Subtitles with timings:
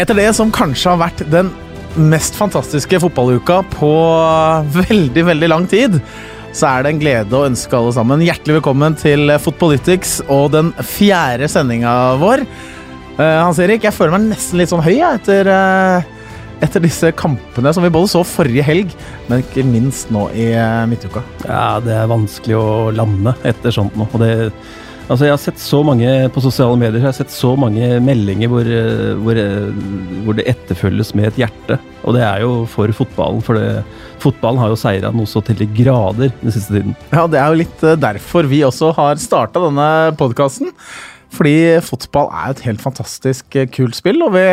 [0.00, 1.50] Etter det som kanskje har vært den
[2.08, 3.90] mest fantastiske fotballuka på
[4.78, 5.98] veldig, veldig lang tid,
[6.56, 10.72] så er det en glede å ønske alle sammen hjertelig velkommen til Fotpolitics og den
[10.80, 11.92] fjerde sendinga
[12.22, 12.46] vår.
[13.20, 16.08] Eh, Hans Erik, jeg føler meg nesten litt sånn høy etter, eh,
[16.64, 18.96] etter disse kampene som vi både så forrige helg,
[19.28, 21.26] men ikke minst nå i eh, midtuka.
[21.44, 24.08] Ja, det er vanskelig å lande etter sånt nå.
[24.08, 24.32] Og det,
[25.10, 28.50] altså jeg har sett så mange på sosiale medier jeg har sett så mange meldinger
[28.52, 29.80] hvor, eh, hvor, eh,
[30.24, 31.78] hvor det etterfølges med et hjerte.
[32.06, 33.82] Og det er jo for fotballen, for det,
[34.22, 36.94] fotballen har jo seira noe så til de grader den siste tiden.
[37.10, 40.70] Ja, det er jo litt eh, derfor vi også har starta denne podkasten.
[41.30, 44.46] Fordi fotball er et helt fantastisk kult spill, og vi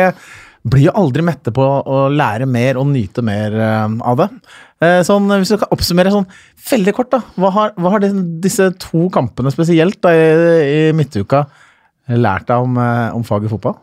[0.66, 4.28] blir jo aldri mette på å lære mer og nyte mer eh, av det.
[4.82, 6.26] Eh, Sånn, hvis du kan oppsummere sånn
[6.68, 7.22] veldig kort, da.
[7.38, 8.06] Hva har, hva har
[8.42, 11.46] disse to kampene spesielt da, i, i midtuka
[12.08, 13.78] lært deg om, eh, om faget fotball?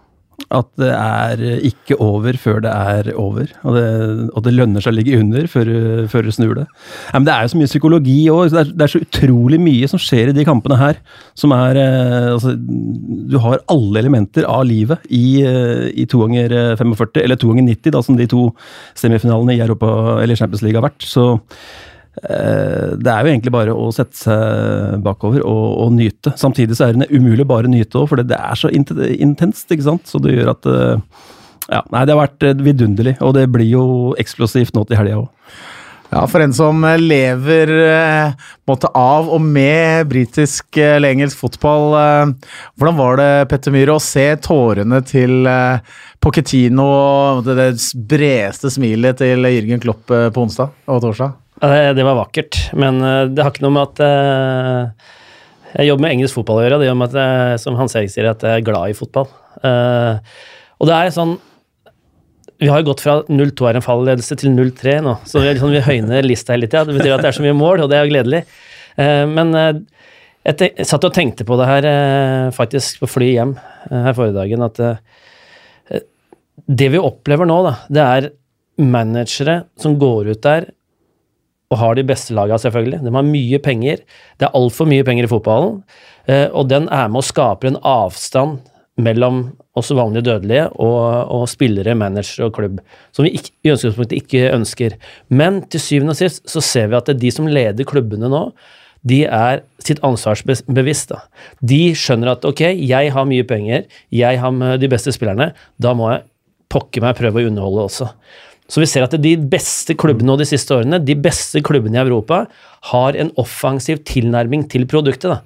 [0.53, 3.49] At det er ikke over før det er over.
[3.65, 3.85] Og det,
[4.35, 5.71] og det lønner seg å ligge under før,
[6.11, 6.65] før du snur det.
[7.09, 8.53] Nei, men det er jo så mye psykologi òg.
[8.53, 10.99] Det, det er så utrolig mye som skjer i de kampene her.
[11.39, 16.53] Som er eh, altså, Du har alle elementer av livet i, eh, i to ganger
[16.53, 18.47] eh, 45, eller to ganger 90, da, som de to
[18.99, 19.89] semifinalene i Europa,
[20.21, 21.05] eller Champions League har vært.
[21.07, 21.39] Så eh,
[22.15, 26.31] det er jo egentlig bare å sette seg bakover og, og nyte.
[26.39, 29.89] Samtidig så er det umulig bare å nyte òg, for det er så intenst, ikke
[29.89, 30.07] sant.
[30.07, 31.23] Så det gjør at eh,
[31.69, 33.85] ja, nei, det har vært eh, vidunderlig, og det blir jo
[34.21, 35.31] eksplosivt nå til helga òg.
[36.13, 41.41] Ja, for en som eh, lever eh, på av og med britisk eh, eller engelsk
[41.41, 41.95] fotball.
[41.99, 47.73] eh, Hvordan var det, Petter Myhre, å se tårene til eh, Pochettino og det,
[48.09, 51.35] bredeste smilet til Jørgen Klopp eh, på onsdag og torsdag?
[51.61, 55.11] Ja, det, var vakkert, men eh, det har ikke noe med at eh,
[55.75, 56.79] jeg jobber med engelsk fotball å gjøre.
[56.81, 59.27] Det gjør med at jeg, som Hans Erik sier, at jeg er glad i fotball.
[59.63, 60.35] Eh,
[60.75, 61.37] og det er sånn
[62.59, 66.55] Vi har jo gått fra 0-2-er-en-fall-ledelse til 0-3 nå, så vi, liksom, vi høyner lista
[66.55, 66.85] hele tida.
[66.87, 68.43] Det betyr at det er så mye mål, og det er jo gledelig.
[68.99, 69.73] Eh, men eh,
[70.45, 74.37] jeg, satt og tenkte på det her eh, faktisk på fly hjem eh, her forrige
[74.37, 76.01] dagen, at eh,
[76.65, 78.31] det vi opplever nå, da, det er
[78.79, 80.69] managere som går ut der
[81.75, 83.01] og har de beste lagene, selvfølgelig.
[83.03, 83.99] De har mye penger.
[84.39, 85.81] Det er altfor mye penger i fotballen.
[86.31, 88.63] eh, Og den er med og skaper en avstand
[88.95, 92.79] mellom oss vanlige dødelige og, og spillere, manager og klubb,
[93.11, 94.95] som vi ikke, i utgangspunktet ikke ønsker.
[95.27, 98.31] Men til syvende og sist så ser vi at det er de som leder klubbene
[98.31, 98.45] nå,
[99.05, 101.11] de er sitt ansvarsbevisst.
[101.11, 101.19] Da.
[101.61, 103.83] De skjønner at ok, jeg har mye penger,
[104.15, 106.23] jeg har de beste spillerne, da må jeg
[106.71, 108.09] pokker meg prøve å underholde også.
[108.71, 112.01] Så vi ser at de beste klubbene nå de siste årene, de beste klubbene i
[112.01, 112.45] Europa,
[112.91, 115.35] har en offensiv tilnærming til produktet.
[115.35, 115.41] Da.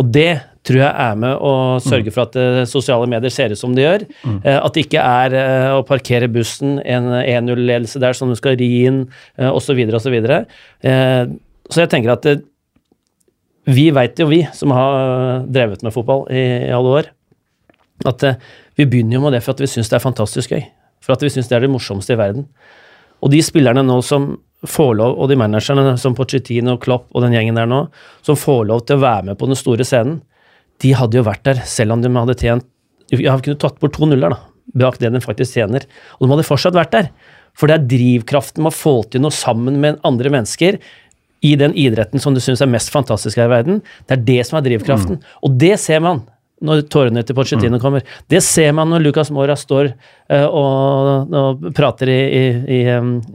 [0.00, 1.52] Og det tror jeg er med å
[1.82, 4.04] sørge for at eh, sosiale medier ser ut som de gjør.
[4.44, 8.58] Eh, at det ikke er eh, å parkere bussen, en 1-0-ledelse der som du skal
[8.60, 9.04] ri inn,
[9.38, 10.18] osv., osv.
[11.70, 12.26] Så jeg tenker at
[13.70, 17.14] vi veit jo, vi som har drevet med fotball i, i alle år,
[18.10, 18.24] at
[18.80, 20.64] vi begynner jo med det for at vi syns det er fantastisk gøy.
[21.00, 22.46] For at vi syns det er det morsomste i verden.
[23.20, 24.34] Og de spillerne nå som
[24.68, 27.86] får lov, og de managerne som Pochettino, Klopp og den gjengen der nå,
[28.26, 30.20] som får lov til å være med på den store scenen,
[30.80, 32.68] de hadde jo vært der selv om de hadde tjent
[33.10, 34.36] Ja, kunne tatt bort to nuller, da,
[34.78, 35.82] bak det de faktisk tjener.
[36.20, 37.08] Og de hadde fortsatt vært der.
[37.58, 40.78] For det er drivkraften med å få til noe sammen med andre mennesker
[41.42, 43.80] i den idretten som du syns er mest fantastisk her i verden.
[44.06, 45.18] Det er det som er drivkraften.
[45.42, 46.22] Og det ser man
[46.60, 48.04] når tårene til Pochettino kommer.
[48.28, 52.80] Det ser man når Lucas Mora står uh, og, og prater i, i, i,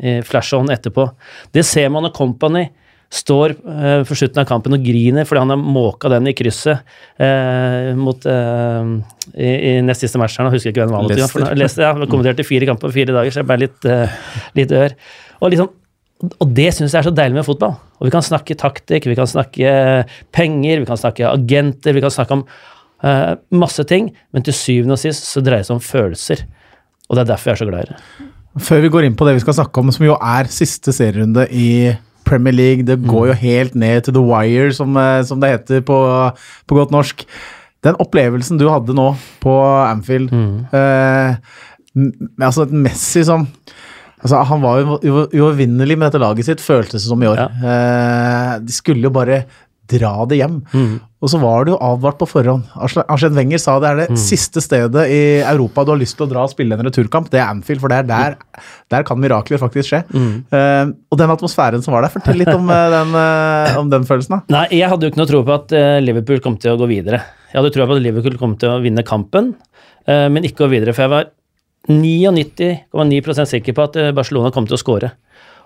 [0.05, 1.07] i flash-on etterpå.
[1.55, 2.67] Det ser man når Company
[3.15, 6.81] står uh, for slutten av kampen og griner fordi han har måka den i krysset
[7.21, 8.89] uh, mot uh,
[9.33, 11.05] i, i nest siste match her, husker jeg ikke hvem det var.
[11.05, 11.45] mot, Leicester.
[11.45, 14.21] for- Leicester, ja, kommenterte fire kamper på fire dager, så jeg ble litt, eh,
[14.59, 14.95] litt ør.
[15.41, 15.73] Og liksom
[16.25, 17.73] og det syns jeg er så deilig med fotball.
[17.99, 19.73] Og vi kan snakke taktikk, vi kan snakke
[20.33, 22.45] penger, vi kan snakke agenter, vi kan snakke om
[23.03, 26.45] eh, masse ting, men til syvende og sist så dreier det seg om følelser.
[27.09, 28.29] Og det er derfor jeg er så glad i det.
[28.65, 31.43] Før vi går inn på det vi skal snakke om, som jo er siste serierunde
[31.51, 31.93] i
[32.25, 35.81] Premier League, det går jo helt ned til the wire, som, eh, som det heter
[35.85, 35.97] på,
[36.65, 37.25] på godt norsk.
[37.85, 39.11] Den opplevelsen du hadde nå
[39.43, 39.53] på
[39.85, 40.31] Anfield
[40.73, 41.35] eh,
[41.95, 43.43] m- Altså, Messi som
[44.25, 47.37] Altså, Han var jo uovervinnelig med dette laget sitt, føltes det som i år.
[47.61, 49.43] Eh, de skulle jo bare
[49.85, 50.55] dra det hjem.
[51.25, 52.67] Og så var det jo advart på forhånd.
[52.77, 56.29] Arsene Wenger sa det er det siste stedet i Europa du har lyst til å
[56.29, 57.31] dra og spille en returkamp.
[57.33, 58.35] Det er Anfield, for det er der,
[58.93, 60.03] der kan mirakler faktisk skje.
[60.13, 64.05] Eh, og den atmosfæren som var der, fortell litt om, eh, den, uh, om den
[64.05, 64.37] følelsen.
[64.37, 64.59] da.
[64.59, 66.91] Nei, jeg hadde jo ikke noe tro på at eh, Liverpool kom til å gå
[66.93, 67.23] videre.
[67.49, 69.55] Jeg hadde tro på at Liverpool kom til å vinne kampen,
[70.05, 70.93] uh, men ikke gå videre.
[70.93, 71.31] For jeg var
[71.89, 75.15] 99,9% sikker på at Barcelona kom til å skåre.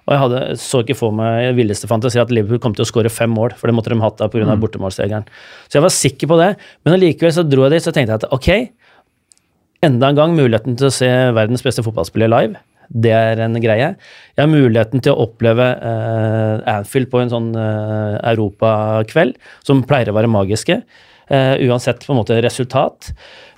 [0.07, 2.89] Og jeg hadde, så ikke for meg i villeste fantasi at Liverpool kom til å
[2.89, 4.47] skåre fem mål, for det måtte de hatt da pga.
[4.47, 4.61] Mm.
[4.63, 5.27] bortemålsregelen.
[5.67, 6.49] Så jeg var sikker på det,
[6.85, 8.49] men allikevel så dro jeg dit så tenkte jeg at ok,
[9.85, 12.59] enda en gang muligheten til å se verdens beste fotballspiller live.
[12.89, 13.91] Det er en greie.
[14.33, 19.37] Jeg har muligheten til å oppleve uh, Anfield på en sånn uh, europakveld,
[19.67, 20.79] som pleier å være magiske,
[21.29, 23.11] uh, uansett på en måte resultat.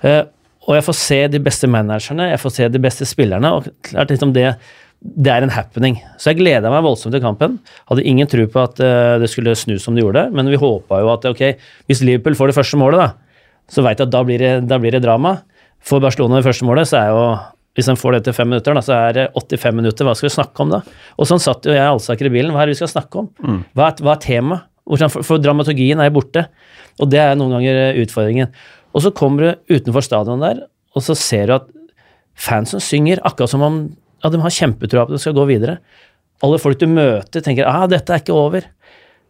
[0.04, 0.26] Uh,
[0.68, 3.56] og jeg får se de beste managerne, jeg får se de beste spillerne.
[3.56, 4.52] og klart liksom det,
[5.02, 5.96] det er en happening.
[6.20, 7.56] Så jeg gleda meg voldsomt til kampen.
[7.90, 11.00] Hadde ingen tro på at uh, det skulle snu som det gjorde, men vi håpa
[11.02, 11.42] jo at ok,
[11.90, 14.78] hvis Liverpool får det første målet, da, så veit jeg at da blir, det, da
[14.82, 15.40] blir det drama.
[15.82, 17.24] Får Barcelona det første målet, så er jo
[17.72, 20.04] hvis han får det etter fem minutter, da, så er det 85 minutter.
[20.04, 20.82] Hva skal vi snakke om da?
[21.16, 22.52] Og sånn satt jo jeg allsaker i bilen.
[22.52, 23.30] Hva er det vi skal snakke om?
[23.40, 23.62] Mm.
[23.72, 24.68] Hva, er, hva er temaet?
[24.82, 26.42] For, for dramaturgien er borte.
[27.00, 28.50] Og det er noen ganger utfordringen.
[28.92, 31.70] Og så kommer du utenfor stadionet der, og så ser du at
[32.36, 33.78] fansen synger akkurat som om
[34.22, 35.78] ja, de har kjempetroa på at det skal gå videre.
[36.42, 38.66] Alle folk du møter, tenker ah, dette er ikke over.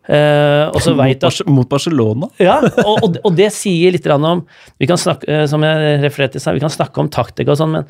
[0.02, 2.28] Eh, og så mot, at, mot Barcelona?
[2.42, 4.42] ja, og, og, og, det sier litt om
[4.80, 7.76] vi kan snakke, eh, Som jeg refererte til, vi kan snakke om taktikk og sånn,
[7.76, 7.86] men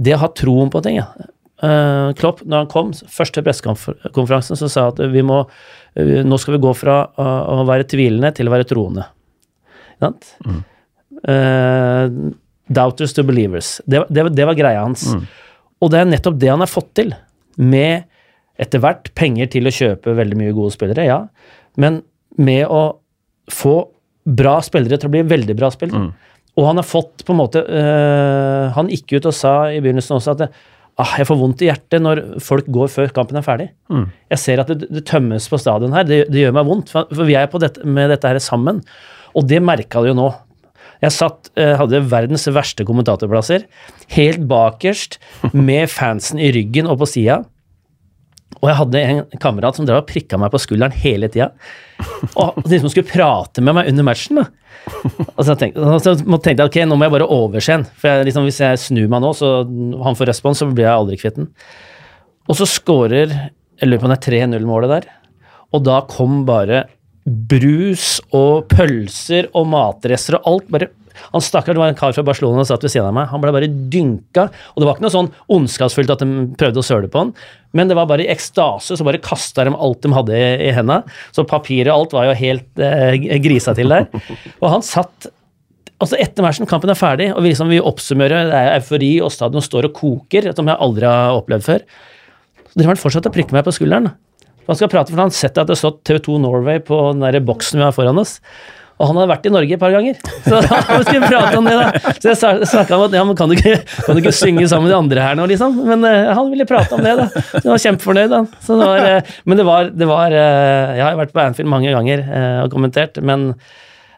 [0.00, 1.10] det å ha troen på ting ja.
[1.66, 6.22] eh, Klopp, når han kom først til pressekonferansen, så sa han at vi må eh,
[6.24, 9.10] nå skal vi gå fra å være tvilende til å være troende.
[10.00, 10.62] Mm.
[11.28, 12.32] Uh,
[12.72, 13.74] doubters to believers.
[13.84, 15.10] Det, det, det var greia hans.
[15.12, 15.26] Mm.
[15.80, 17.14] Og det er nettopp det han har fått til,
[17.60, 18.06] med
[18.60, 21.22] etter hvert penger til å kjøpe veldig mye gode spillere, ja,
[21.80, 22.02] men
[22.40, 22.82] med å
[23.50, 23.76] få
[24.24, 26.10] bra spillere til å bli veldig bra spillere.
[26.10, 26.36] Mm.
[26.58, 30.16] Og han har fått på en måte øh, Han gikk ut og sa i begynnelsen
[30.16, 33.68] også at ah, jeg får vondt i hjertet når folk går før kampen er ferdig.
[33.92, 34.08] Mm.
[34.34, 36.04] Jeg ser at det, det, tømmes på stadion her.
[36.08, 38.82] Det, det gjør meg vondt, for, vi er på dette, med dette her sammen.
[39.38, 40.28] Og det merka du jo nå.
[41.00, 43.64] Jeg satt, eh, hadde verdens verste kommentatorplasser.
[44.16, 45.18] Helt bakerst,
[45.52, 47.40] med fansen i ryggen og på sida.
[48.60, 51.52] Og jeg hadde en kamerat som drev og prikka meg på skulderen hele tida.
[52.36, 54.42] Og de som skulle prate med meg under matchen.
[54.42, 54.48] da.
[55.36, 57.86] Og så tenkte, så tenkte jeg ok, nå må jeg bare overse en.
[57.96, 59.62] For jeg, liksom, hvis jeg snur meg nå, så
[60.04, 61.48] han får respons, så blir jeg aldri kvitt den.
[62.50, 63.30] Og så scorer
[63.80, 65.04] Jeg lurer på om det er 3-0-målet der.
[65.72, 66.82] Og da kom bare
[67.24, 70.72] brus og pølser og matrester og alt.
[70.72, 70.90] bare
[71.34, 73.28] han stakkar, det var en kar fra Barcelona satt ved siden av meg.
[73.32, 74.46] Han ble bare dynka.
[74.72, 77.34] Og det var ikke noe sånn ondskapsfullt at de prøvde å søle på han,
[77.76, 80.72] men det var bare i ekstase, så bare kasta de alt de hadde i, i
[80.74, 81.02] henda.
[81.36, 84.08] Så papiret og alt var jo helt eh, grisa til der.
[84.58, 85.30] Og han satt
[86.00, 89.28] altså Etter matchen, kampen er ferdig, og vi, liksom, vi oppsummerer, det er eufori, og
[89.34, 91.84] stadion står og koker, som jeg aldri har opplevd før.
[92.70, 94.08] Så driver han fortsatt og prikker meg på skulderen.
[94.70, 97.24] Han skal prate, for han har sett at det har stått TV2 Norway på den
[97.24, 98.38] der boksen vi har foran oss.
[99.00, 100.18] Og han hadde vært i Norge et par ganger.
[100.44, 100.58] Så
[100.90, 102.14] han skulle prate om det, da.
[102.20, 104.86] Så jeg snakka om at ja, men kan du, ikke, kan du ikke synge sammen
[104.86, 105.78] med de andre her nå, liksom?
[105.88, 107.28] Men uh, han ville prate om det, da.
[107.32, 108.42] Så jeg var kjempefornøyd, da.
[108.68, 111.94] Det var, uh, men det var, det var uh, Jeg har vært på Anfield mange
[111.96, 112.26] ganger
[112.66, 113.52] og kommentert, men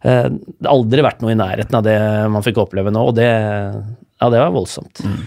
[0.02, 1.94] det har aldri vært noe i nærheten av det
[2.34, 4.98] man fikk oppleve nå, og det, ja, det var voldsomt.
[5.06, 5.20] Mm.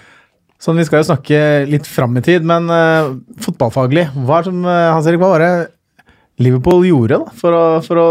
[0.62, 4.94] Sånn, Vi skal jo snakke litt fram i tid, men uh, fotballfaglig, hva, som, uh,
[4.96, 5.52] Hans Erik, hva var det
[6.42, 8.08] Liverpool gjorde da, for å, for å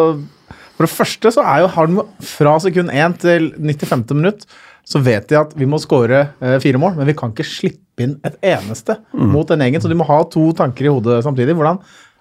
[0.75, 4.07] For det første så er jo, har de fra sekund 1 til 95.
[4.19, 4.47] minutt
[4.85, 8.05] så vet de at vi må skåre uh, fire mål, men vi kan ikke slippe
[8.05, 9.29] inn et eneste mm.
[9.33, 9.81] mot den egen.
[9.81, 11.55] Så de må ha to tanker i hodet samtidig.
[11.57, 11.81] Hvordan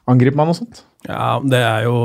[0.10, 0.84] angriper man noe sånt?
[1.03, 1.98] Ja, det er jo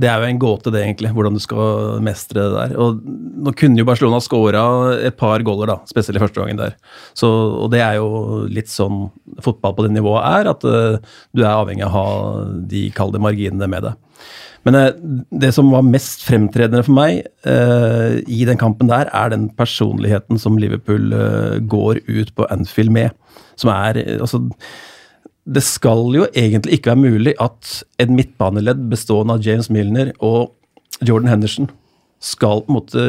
[0.00, 2.74] det er jo en gåte, det, egentlig, hvordan du skal mestre det der.
[2.80, 3.00] Og
[3.40, 4.64] Nå kunne jo Barcelona skåra
[5.08, 6.76] et par goller, da, spesielt i første gangen der.
[7.16, 9.08] Så, og det er jo litt sånn
[9.44, 13.22] fotball på det nivået er, at uh, du er avhengig av å ha de kalde
[13.22, 14.28] marginene med deg.
[14.68, 14.90] Men uh,
[15.42, 20.40] det som var mest fremtredende for meg uh, i den kampen der, er den personligheten
[20.40, 21.12] som Liverpool
[21.70, 23.16] går ut på Anfield med.
[23.60, 24.44] Som er altså
[25.48, 30.52] det skal jo egentlig ikke være mulig at et midtbaneledd bestående av James Milner og
[31.00, 31.70] Jordan Henderson
[32.20, 33.04] skal på en måte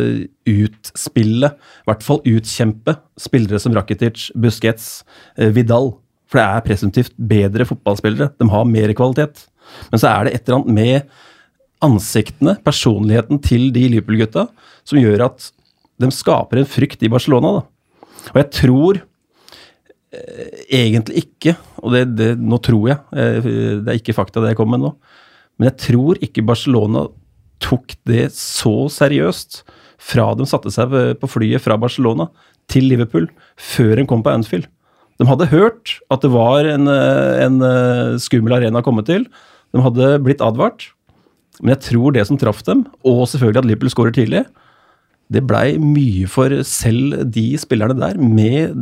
[0.47, 5.03] utspille, i hvert fall utkjempe, spillere som Rakitic, Busquets,
[5.35, 5.91] eh, Vidal.
[6.31, 8.31] For det er presumptivt bedre fotballspillere.
[8.39, 9.47] De har mer kvalitet.
[9.91, 11.09] Men så er det et eller annet med
[11.83, 14.47] ansiktene, personligheten til de Liverpool-gutta,
[14.87, 15.51] som gjør at
[15.99, 17.59] de skaper en frykt i Barcelona.
[17.59, 17.97] Da.
[18.31, 19.01] Og jeg tror
[20.11, 23.49] egentlig ikke, og det, det, nå tror jeg, eh,
[23.79, 24.91] det er ikke fakta det jeg kommer med nå,
[25.59, 27.05] men jeg tror ikke Barcelona
[27.61, 29.61] tok det så seriøst
[30.01, 32.27] fra de satte seg på flyet fra Barcelona
[32.71, 34.65] til Liverpool, før de kom på Anfield.
[35.21, 37.61] De hadde hørt at det var en, eh, en
[38.19, 39.27] skummel arena å komme til.
[39.71, 40.89] De hadde blitt advart.
[41.61, 44.45] Men jeg tror det som traff dem, og selvfølgelig at Liverpool skårer tidlig,
[45.31, 48.75] det blei mye for selv de spillerne der, med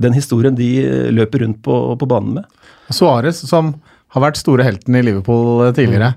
[0.00, 0.70] den historien de
[1.14, 2.58] løper rundt på, på banen med.
[2.94, 3.74] Suárez, som
[4.14, 6.12] har vært store helten i Liverpool tidligere, tidligere,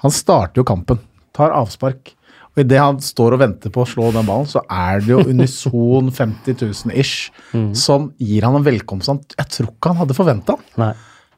[0.00, 1.00] han starter jo kampen.
[1.36, 2.14] Tar avspark.
[2.50, 5.22] Og idet han står og venter på å slå den ballen, så er det jo
[5.30, 7.30] unison 50 000 ish
[7.78, 10.66] som gir han en velkomst Jeg tror ikke han hadde forventa den.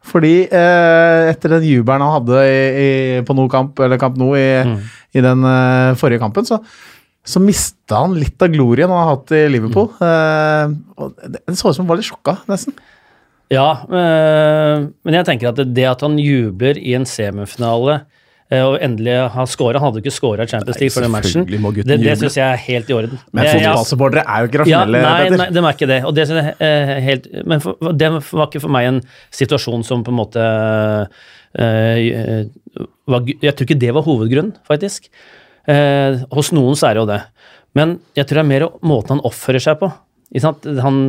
[0.03, 2.89] Fordi eh, etter den jubelen han hadde i, i,
[3.27, 4.49] på No kamp, eller kamp Nou i,
[5.15, 6.59] i den eh, forrige kampen, så,
[7.23, 9.93] så mista han litt av glorien han har hatt i Liverpool.
[10.03, 12.75] Eh, og det, så ut som han var litt sjokka, nesten.
[13.53, 17.99] Ja, uh, men jeg tenker at det, det at han jubler i en semifinale
[18.49, 21.45] øh, og endelig har scora Han hadde jo ikke scora Champions League før den matchen.
[21.77, 23.21] Det, det syns jeg er helt i orden.
[23.29, 26.01] Men fotballsupportere er jo ikke ja, rasjonelle, nei, nei, de er ikke det.
[26.09, 29.03] Og det jeg er helt Men for, det var ikke for meg en
[29.43, 30.49] situasjon som på en måte
[31.53, 35.13] var, Jeg tror ikke det var hovedgrunnen, faktisk.
[35.71, 37.21] Eh, hos noen så er det jo det.
[37.79, 39.93] Men jeg tror det er mer måten han oppfører seg på.
[40.83, 41.05] Han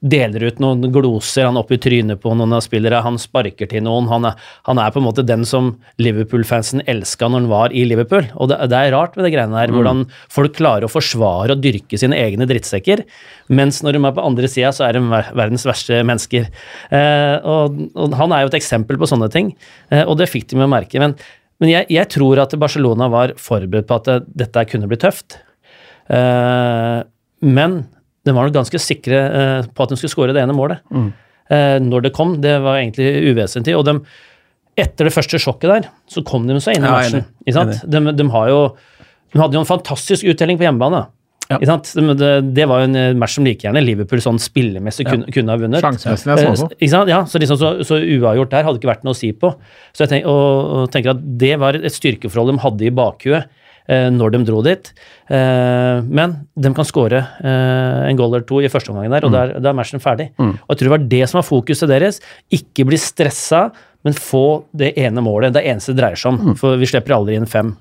[0.00, 3.84] deler ut noen gloser, han opp i trynet på noen av spillere, han sparker til
[3.84, 4.08] noen.
[4.08, 4.38] Han er,
[4.68, 8.30] han er på en måte den som Liverpool-fansen elska når han var i Liverpool.
[8.40, 11.64] Og det, det er rart med det greiene her, hvordan folk klarer å forsvare og
[11.64, 13.04] dyrke sine egne drittsekker,
[13.52, 16.48] mens når de er på andre sida, så er de verdens verste mennesker.
[16.96, 19.52] Eh, og, og han er jo et eksempel på sånne ting,
[19.92, 21.02] eh, og det fikk de med å merke.
[21.02, 21.18] Men,
[21.60, 25.38] men jeg, jeg tror at Barcelona var forberedt på at det, dette kunne bli tøft.
[26.10, 27.00] Eh,
[27.46, 27.76] men
[28.26, 30.82] de var nok ganske sikre eh, på at de skulle skåre det ene målet.
[31.50, 33.76] Eh, når det kom, det var egentlig uvesentlig.
[33.78, 33.96] Og de,
[34.80, 37.22] etter det første sjokket der, så kom de seg inn i Ja, matchen.
[37.22, 37.44] enig.
[37.46, 37.84] Ikke sant?
[37.90, 38.60] De, de, har jo,
[39.34, 41.04] de hadde jo en fantastisk uttelling på hjemmebane.
[41.50, 41.56] Ja.
[41.58, 41.92] Ikke sant?
[42.20, 45.50] Det, det var jo en eh, match som like gjerne Liverpool sånn spillemessig kunne, kunne
[45.50, 45.82] ha vunnet.
[45.82, 47.08] Sjansemessig, jeg så Ikke sant?
[47.10, 49.50] Ja, så, liksom, så, så uavgjort der hadde ikke vært noe å si på.
[49.92, 53.48] Så jeg tenk, og, og tenker at det var et styrkeforhold de hadde i bakhuet
[53.90, 54.92] eh, når de dro dit.
[55.30, 59.34] Eh, men de kan skåre eh, en goal eller to i første omgang der, og
[59.34, 60.30] da er- da er matchen ferdig.
[60.38, 62.20] Og jeg tror det var det som var fokuset deres.
[62.54, 63.66] Ikke bli stressa,
[64.06, 65.52] men få det ene målet.
[65.52, 67.74] Det er det eneste det dreier seg om, for vi slipper aldri inn fem.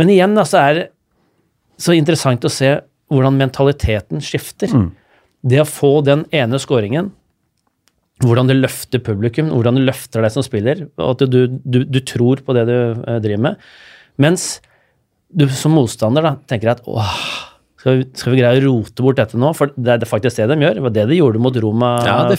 [0.00, 0.86] Men igjen da, så er
[1.78, 2.76] så interessant å se
[3.12, 4.72] hvordan mentaliteten skifter.
[5.46, 7.12] Det å få den ene skåringen
[8.24, 11.98] hvordan det løfter publikum, hvordan det løfter deg som spiller, og at du, du, du
[12.08, 13.66] tror på det du eh, driver med.
[14.22, 14.46] Mens
[15.36, 17.12] du som motstander da, tenker at åh,
[17.76, 19.50] skal vi, skal vi greie å rote bort dette nå?
[19.58, 20.78] For det er faktisk det de gjør.
[20.78, 21.90] Det var det de gjorde mot Roma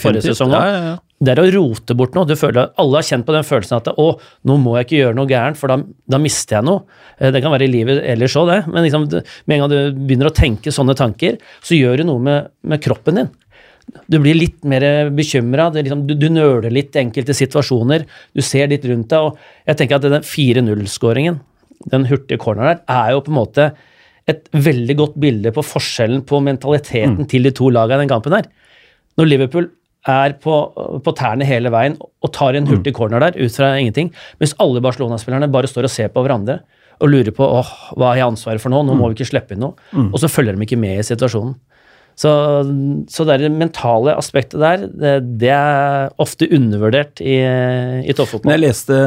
[0.02, 0.72] forrige sesong Ja, òg.
[0.74, 0.96] ja, ja.
[1.18, 2.28] Det er å rote bort noe.
[2.30, 4.08] Du føler, alle har kjent på den følelsen at å,
[4.46, 5.80] nå må jeg ikke gjøre noe gærent, for da,
[6.14, 6.84] da mister jeg noe.
[7.18, 8.60] Eh, Det kan være i livet ellers òg, det.
[8.70, 12.22] Men liksom, med en gang du begynner å tenke sånne tanker, så gjør du noe
[12.22, 13.32] med, med kroppen din.
[14.12, 14.84] Du blir litt mer
[15.16, 18.06] bekymra, liksom, du, du nøler litt i enkelte situasjoner.
[18.36, 21.40] Du ser litt rundt deg, og jeg tenker at den 4-0-skåringen,
[21.94, 23.68] den hurtige corneren der, er jo på en måte
[24.28, 28.36] et veldig godt bilde på forskjellen på mentaliteten til de to lagene i den kampen
[28.36, 28.50] her.
[29.18, 29.70] Når Liverpool
[30.08, 30.56] er på,
[31.04, 34.12] på tærne hele veien og tar en hurtig corner der ut fra ingenting,
[34.42, 36.62] mens alle Barcelona-spillerne bare står og ser på hverandre
[36.98, 39.54] og lurer på åh, hva har jeg ansvaret for nå, nå må vi ikke slippe
[39.54, 39.76] inn noe,
[40.10, 41.54] og så følger de ikke med i situasjonen.
[42.18, 42.32] Så,
[43.14, 47.36] så er det mentale aspektet der, det, det er ofte undervurdert i,
[48.02, 48.56] i toppfotball.
[48.56, 48.98] jeg leste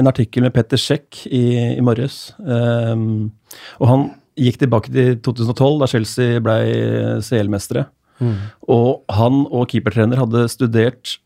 [0.00, 1.44] en artikkel med Petter Sjekk i,
[1.76, 2.32] i morges.
[2.42, 3.30] um,
[3.78, 6.56] og han gikk tilbake til 2012, da Chelsea ble
[7.22, 7.86] CL-mestere.
[8.70, 11.18] Og han og keepertrener hadde studert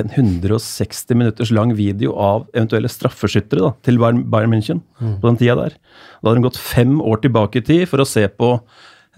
[0.00, 5.38] en 160 minutters lang video av eventuelle straffeskyttere da, til Bayern München München på den
[5.40, 5.76] tida der.
[6.20, 8.54] Da hadde de gått fem år tilbake i tid for å se på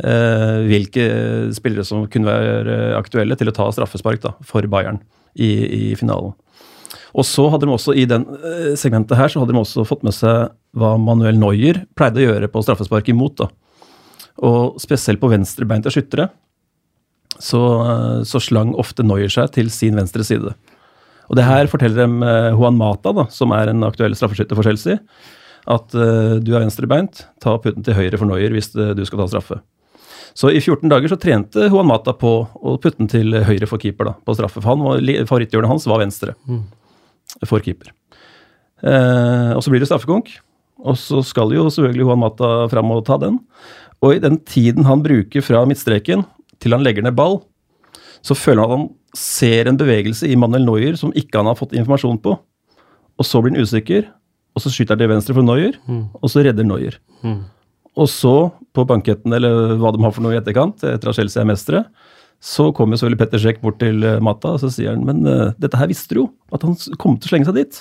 [0.02, 1.06] eh, hvilke
[1.54, 4.98] spillere som kunne være aktuelle til å ta straffespark da, for Bayern
[5.34, 6.34] i, i finalen.
[7.14, 10.02] Og så hadde de også i den eh, segmentet her, så hadde de også fått
[10.06, 13.44] med seg hva Manuel Neuer pleide å gjøre på straffespark imot.
[13.44, 13.50] da.
[14.42, 16.32] Og spesielt på venstrebeinte skyttere
[17.42, 17.62] så,
[18.28, 20.54] så slang ofte Neuer seg til sin venstre side.
[21.30, 24.66] Og det her forteller dem eh, Juan Mata, da, som er en aktuell straffeskytter for
[24.66, 25.00] Chelsea,
[25.64, 29.22] at uh, du er venstrebeint, ta putten til høyre for Neuer hvis eh, du skal
[29.22, 29.62] ta straffe.
[30.36, 33.80] Så i 14 dager så trente Juan Mata på å putte den til høyre for
[33.80, 34.58] keeper da, på straffe.
[34.58, 35.00] For han var,
[35.30, 36.34] favoritthjørnet hans var venstre
[37.46, 37.94] for keeper.
[38.84, 40.34] Eh, og så blir det straffekonk.
[40.84, 43.38] Og så skal jo selvfølgelig Juan Mata fram og ta den.
[44.04, 46.26] Og i den tiden han bruker fra midtstreken
[46.64, 47.42] til han legger ned ball,
[48.24, 51.58] så føler han at han ser en bevegelse i Manuel Neuer som ikke han har
[51.58, 52.34] fått informasjon på.
[53.20, 54.08] Og så blir han usikker,
[54.54, 55.76] og så skyter han til venstre for Neuer,
[56.18, 56.96] og så redder Neuer.
[57.94, 61.42] Og så, på banketten eller hva de har for noe i etterkant, etter at Chelsea
[61.42, 61.84] er mestere,
[62.42, 65.54] så kommer selvfølgelig Petter Sjekk bort til eh, Mata og så sier han, men uh,
[65.56, 67.78] dette her visste du jo, at han kom til å slenge seg dit.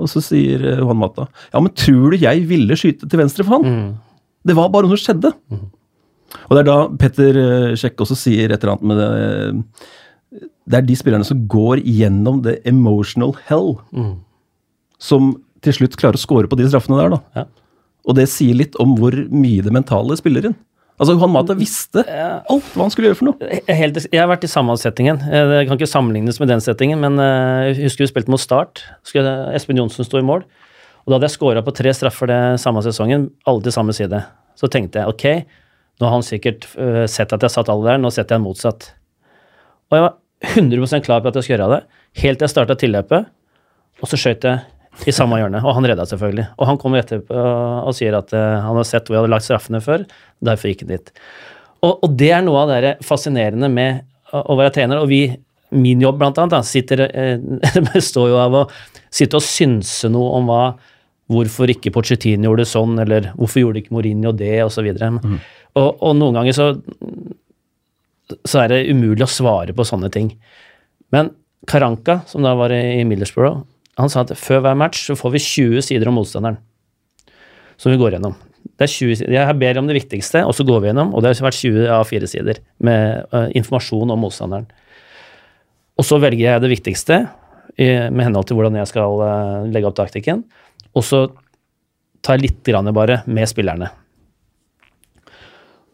[0.00, 3.46] Og så sier eh, Juan Mata ja, men tror du jeg ville skyte til venstre
[3.46, 3.68] for han?
[4.44, 5.30] Det var bare noe som skjedde.
[6.48, 10.44] Og det er da Petter eh, Sjekk også sier et eller annet med det eh,
[10.64, 13.74] Det er de spillerne som går gjennom det emotional hell,
[14.98, 17.20] som til slutt klarer å score på de straffene der, da.
[17.36, 17.44] Ja.
[18.04, 20.56] Og det sier litt om hvor mye det mentale spiller inn.
[20.94, 23.60] Altså, Johan Mata visste alt hva han skulle gjøre for noe.
[23.66, 25.18] Helt, jeg har vært i samme settingen.
[25.26, 28.42] Jeg Det kan ikke sammenlignes med den settingen, men eh, jeg husker vi spilte mot
[28.42, 28.84] Start.
[29.06, 30.44] Skulle Espen Johnsen stå i mål.
[31.04, 34.22] Og da hadde jeg scora på tre straffer det samme sesongen, alle til samme side.
[34.56, 35.26] Så tenkte jeg ok,
[36.00, 38.46] nå har han sikkert uh, sett at jeg satt alle der, nå setter jeg en
[38.48, 38.90] motsatt.
[39.90, 40.14] Og jeg var
[40.54, 43.28] 100% klar på at jeg skulle gjøre det, helt til jeg starta tilløpet,
[44.02, 45.62] og så skjøt jeg i samme hjørne.
[45.64, 46.46] Og han redda selvfølgelig.
[46.58, 49.46] Og han kommer etterpå og sier at uh, han har sett hvor jeg hadde lagt
[49.46, 50.06] straffene før,
[50.44, 51.12] derfor gikk han dit.
[51.84, 55.02] Og, og det er noe av det fascinerende med å, å være trener.
[55.02, 55.26] Og vi,
[55.74, 58.64] min jobb blant annet, da, sitter, eh, består jo av å
[59.14, 60.64] sitte og synse noe om hva
[61.32, 64.90] Hvorfor ikke Pochettino gjorde det sånn, eller hvorfor gjorde ikke Mourinho det, osv.
[64.92, 65.38] Mm.
[65.74, 66.66] Og, og noen ganger så,
[68.46, 70.32] så er det umulig å svare på sånne ting.
[71.14, 71.32] Men
[71.70, 73.62] Karanka, som da var i Middlesbrough,
[73.98, 76.58] han sa at før hver match så får vi 20 sider om motstanderen.
[77.78, 78.34] Som vi går gjennom.
[78.74, 79.34] Det er 20, sider.
[79.36, 81.12] jeg ber om det viktigste, og så går vi gjennom.
[81.14, 84.66] Og det har vært 20 av fire sider med uh, informasjon om motstanderen.
[85.94, 87.20] Og så velger jeg det viktigste
[87.78, 90.42] i, med henhold til hvordan jeg skal uh, legge opp taktikken.
[90.94, 91.26] Og så
[92.24, 93.92] tar jeg litt grann bare med spillerne.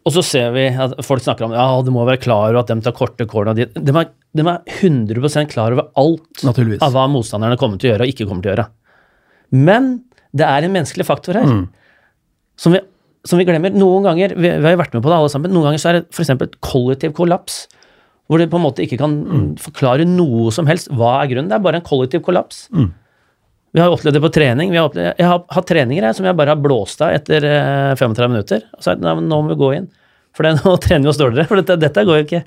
[0.01, 2.71] Og så ser vi at folk snakker om ja, du må være klar over at
[2.71, 3.53] de tar korte corner.
[3.57, 6.81] De, de, er, de er 100 klar over alt Naturligvis.
[6.81, 8.65] av hva motstanderne kommer til å gjøre og ikke kommer til å gjøre.
[9.61, 9.91] Men
[10.33, 11.67] det er en menneskelig faktor her Mm.
[12.57, 12.79] som, vi,
[13.27, 13.73] som vi glemmer.
[13.75, 15.91] Noen ganger, vi, vi har jo vært med på det alle sammen, noen ganger så
[15.91, 16.33] er det f.eks.
[16.65, 17.67] kollektiv kollaps.
[18.31, 19.15] Hvor det på en måte ikke kan
[19.59, 20.87] forklare noe som helst.
[20.95, 21.49] Hva er grunnen?
[21.51, 22.69] Det er bare en kollektiv kollaps.
[23.73, 24.71] Vi har opplevd det på trening.
[24.73, 27.45] Vi har opplevd, jeg har hatt treninger jeg, som jeg bare har blåst av etter
[27.47, 28.65] eh, 35 minutter.
[28.75, 29.87] Og sagt nei, nå må vi gå inn,
[30.35, 31.47] for det, nå trener vi oss dårligere.
[31.47, 32.43] For dette, dette går jo ikke.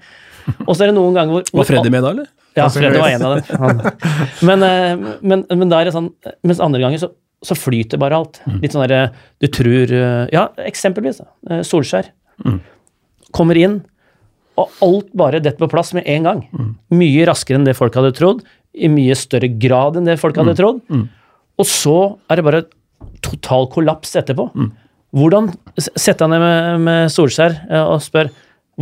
[0.66, 2.26] Og så er det noen ganger hvor, hvor Var Freddy med da, eller?
[2.54, 3.78] Ja, Freddy var en av dem.
[4.46, 6.10] Men, eh, men, men da er det sånn
[6.46, 7.08] Mens andre ganger så,
[7.42, 8.42] så flyter bare alt.
[8.60, 9.08] Litt sånn derre
[9.40, 11.22] Du tror eh, Ja, eksempelvis.
[11.48, 12.12] eh, Solskjær.
[13.34, 13.80] Kommer inn,
[14.60, 16.44] og alt bare detter på plass med en gang.
[16.94, 18.44] Mye raskere enn det folk hadde trodd.
[18.74, 20.80] I mye større grad enn det folk hadde trodd.
[21.58, 21.96] Og så
[22.30, 22.62] er det bare
[23.22, 24.48] total kollaps etterpå.
[25.14, 28.32] Hvordan Sett deg ned med, med Solskjær eh, og spør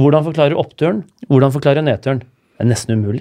[0.01, 2.23] hvordan forklarer du oppturen, hvordan forklarer du nedturen?
[2.57, 3.21] Det er nesten umulig.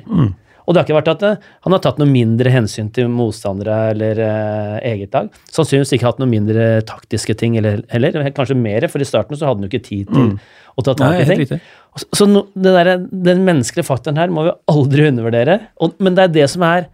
[0.72, 3.80] Og det har ikke vært at eh, han har tatt noe mindre hensyn til motstandere
[3.92, 5.28] eller eh, eget lag.
[5.52, 8.16] Sannsynligvis ikke hatt noe mindre taktiske ting eller, heller.
[8.38, 10.32] Kanskje mer, for i starten så hadde han jo ikke tid til
[10.80, 11.44] å ta tak i ting.
[11.44, 11.60] riktig.
[12.00, 12.94] Så, så no, det der,
[13.28, 15.60] den menneskelige faktoren her må vi aldri undervurdere.
[15.84, 16.88] Og, men det er det som er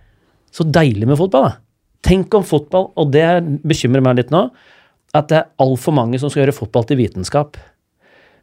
[0.58, 1.52] så deilig med fotball.
[1.52, 1.56] da.
[2.08, 3.28] Tenk om fotball, og det
[3.68, 4.48] bekymrer meg litt nå,
[5.18, 7.62] at det er altfor mange som skal gjøre fotball til vitenskap.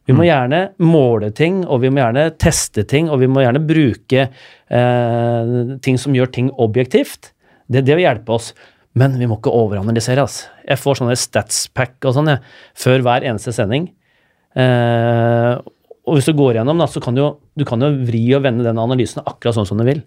[0.05, 3.63] Vi må gjerne måle ting, og vi må gjerne teste ting, og vi må gjerne
[3.65, 5.53] bruke eh,
[5.85, 7.31] ting som gjør ting objektivt.
[7.73, 8.53] Det, det vil hjelpe oss.
[9.01, 10.23] Men vi må ikke overanalysere.
[10.23, 10.51] Altså.
[10.69, 12.35] Jeg får sånne statspack og sånn
[12.79, 13.89] før hver eneste sending.
[14.55, 15.55] Eh,
[16.05, 17.25] og hvis du går gjennom, da, så kan du,
[17.57, 20.05] du kan jo vri og vende den analysen akkurat sånn som du vil.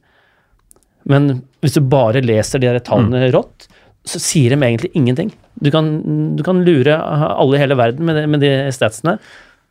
[1.10, 3.66] Men hvis du bare leser de der tallene rått,
[4.08, 5.34] så sier de egentlig ingenting.
[5.60, 5.90] Du kan,
[6.38, 9.18] du kan lure alle i hele verden med, de, med de statsene.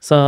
[0.06, 0.20] Så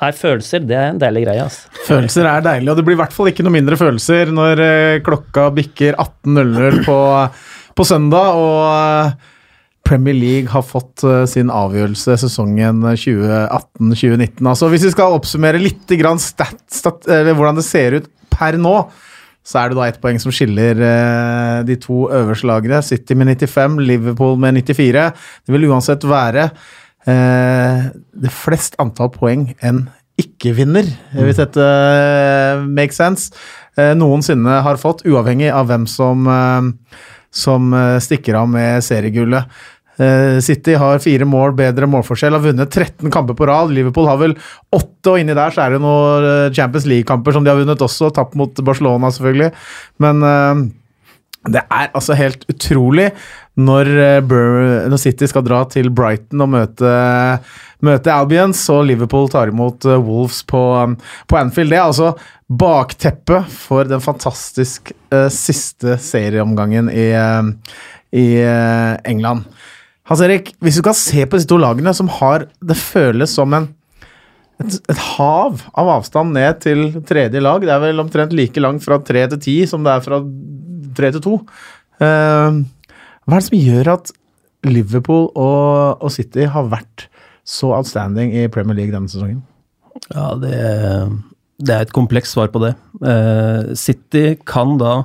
[0.00, 1.68] Nei, følelser, det er en deilig greie, altså.
[1.84, 5.00] Følelser er deilig, og det blir i hvert fall ikke noe mindre følelser når eh,
[5.04, 6.96] klokka bikker 18.00 på,
[7.76, 9.28] på søndag, og eh,
[9.84, 14.40] Premier League har fått eh, sin avgjørelse sesongen 2018-2019.
[14.40, 15.92] Altså, hvis vi skal oppsummere litt
[16.24, 18.74] stat, stat, hvordan det ser ut per nå,
[19.44, 20.80] så er det da ett poeng som skiller
[21.66, 22.80] de to øverste lagene.
[22.84, 25.08] City med 95, Liverpool med 94.
[25.44, 26.50] Det vil uansett være
[27.06, 29.86] det flest antall poeng en
[30.20, 33.30] ikke-vinner, hvis dette eh, makes sense,
[33.78, 36.96] eh, noensinne har fått, uavhengig av hvem som, eh,
[37.32, 39.60] som eh, stikker av med seriegullet.
[40.00, 43.72] Eh, City har fire mål bedre målforskjell, har vunnet 13 kamper på rad.
[43.76, 44.36] Liverpool har vel
[44.72, 47.84] åtte, og inni der så er det noen eh, Champions League-kamper som de har vunnet
[47.84, 49.50] også, tapt mot Barcelona selvfølgelig.
[50.04, 50.62] Men eh,
[51.48, 53.08] det er altså helt utrolig
[53.60, 56.90] når, eh, Bur når City skal dra til Brighton og møte,
[57.84, 60.98] møte Albion, så Liverpool tar imot eh, Wolves på, um,
[61.28, 61.72] på Anfield.
[61.72, 62.12] Det er altså
[62.50, 67.76] bakteppet for den fantastisk uh, siste serieomgangen i, uh,
[68.12, 69.48] i uh, England.
[70.10, 73.54] Hans Erik, hvis du kan se på disse to lagene som har Det føles som
[73.54, 73.68] en
[74.60, 77.62] et, et hav av avstand ned til tredje lag.
[77.64, 80.20] Det er vel omtrent like langt fra tre til ti som det er fra
[80.96, 81.36] tre til to.
[82.00, 82.60] Eh,
[83.26, 84.12] hva er det som gjør at
[84.66, 87.06] Liverpool og, og City har vært
[87.46, 89.40] så outstanding i Premier League denne sesongen?
[90.10, 90.58] Ja, det,
[91.60, 92.74] det er et komplekst svar på det.
[93.00, 95.04] Uh, City kan da,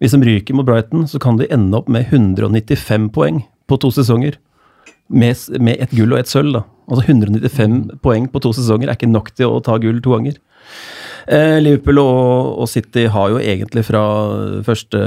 [0.00, 3.92] hvis de ryker mot Brighton, så kan de ende opp med 195 poeng på to
[3.94, 4.38] sesonger.
[5.12, 6.62] Med, med et gull og et sølv, da.
[6.88, 10.38] Altså 195 poeng på to sesonger er ikke nok til å ta gull to ganger.
[11.26, 14.02] Eh, Liverpool og, City har jo egentlig fra
[14.66, 15.02] første,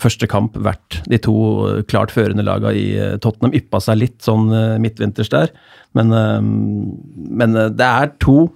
[0.00, 1.36] første kamp vært de to
[1.90, 3.54] klart førende lagene i eh, Tottenham.
[3.56, 5.54] Yppa seg litt sånn eh, midtvinters der,
[5.96, 6.12] men,
[7.28, 8.46] men det er to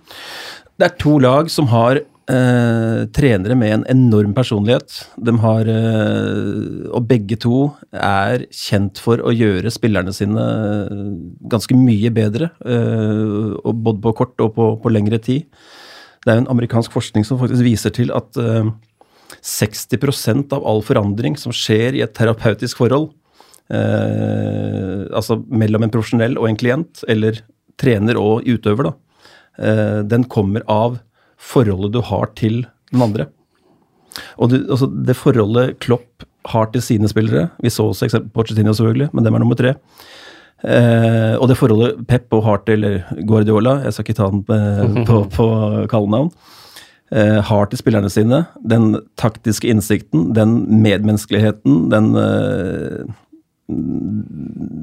[0.77, 4.99] det er to lag som har eh, trenere med en enorm personlighet.
[5.17, 10.45] De har eh, Og begge to er kjent for å gjøre spillerne sine
[11.49, 12.51] ganske mye bedre.
[12.61, 15.49] Eh, både på kort og på, på, lengre tid.
[16.27, 18.35] Det er en amerikansk forskning som faktisk viser til at
[19.47, 23.13] 60% av all forandring som skjer i et terapeutisk forhold,
[23.71, 27.39] altså mellom en profesjonell og en klient, eller
[27.79, 28.93] trener og utøver, da,
[29.59, 30.99] Eh, den kommer av
[31.41, 33.29] forholdet du har til den andre.
[34.41, 38.41] Og du, altså det forholdet Klopp har til sine spillere Vi så også eksempel på
[38.41, 39.75] Pochettino, selvfølgelig, men dem er nummer tre.
[40.67, 42.83] Eh, og det forholdet Pep og har til
[43.29, 44.57] Guardiola Jeg skal ikke ta den på,
[45.09, 45.47] på, på
[45.93, 46.33] kallenavn.
[47.15, 48.43] Eh, har til spillerne sine.
[48.67, 53.07] Den taktiske innsikten, den medmenneskeligheten, den eh,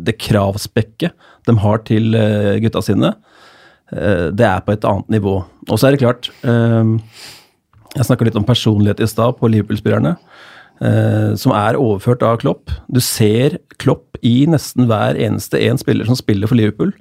[0.07, 1.11] Det kravspekket
[1.47, 3.15] de har til eh, gutta sine
[3.93, 5.39] Eh, det er på et annet nivå.
[5.69, 6.93] Og så er det klart eh,
[7.93, 10.15] Jeg snakka litt om personlighet i stad på Liverpool-spillerne.
[10.81, 12.71] Eh, som er overført av Klopp.
[12.89, 16.93] Du ser Klopp i nesten hver eneste en spiller som spiller for Liverpool.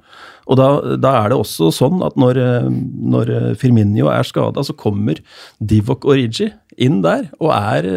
[0.45, 0.67] Og da,
[0.99, 3.31] da er det også sånn at når, når
[3.61, 5.21] Firminio er skada, så kommer
[5.63, 7.29] Divok Origi inn der.
[7.39, 7.87] Og er,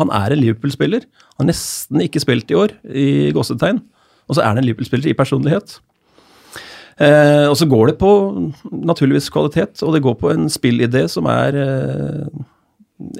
[0.00, 1.04] han er en Liverpool-spiller.
[1.36, 3.82] Han har nesten ikke spilt i år, i gåsetegn.
[4.24, 5.76] Og så er han en Liverpool-spiller i personlighet.
[7.00, 8.10] Eh, og så går det på
[8.70, 12.42] naturligvis kvalitet, og det går på en spillidé som er eh,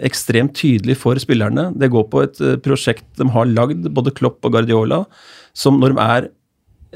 [0.05, 1.71] ekstremt tydelig for spillerne.
[1.79, 5.03] Det går på et eh, prosjekt de har lagd, både Klopp og Guardiola,
[5.57, 6.29] som når de er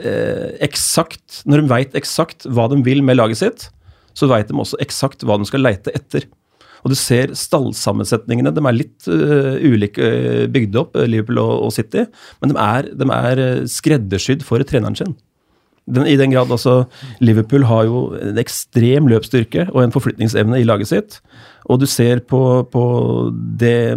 [0.01, 3.68] eh, eksakt Når de veit eksakt hva de vil med laget sitt,
[4.16, 6.25] så veit de også eksakt hva de skal leite etter.
[6.85, 8.53] Og du ser stallsammensetningene.
[8.55, 12.05] De er litt uh, ulike uh, bygd opp, Liverpool og, og City,
[12.40, 15.16] men de er, de er skreddersydd for treneren sin.
[15.87, 16.88] Den, I den grad altså
[17.22, 21.20] Liverpool har jo en ekstrem løpsstyrke og en forflytningsevne i laget sitt.
[21.70, 22.40] Og du ser på,
[22.72, 22.85] på
[23.61, 23.94] det,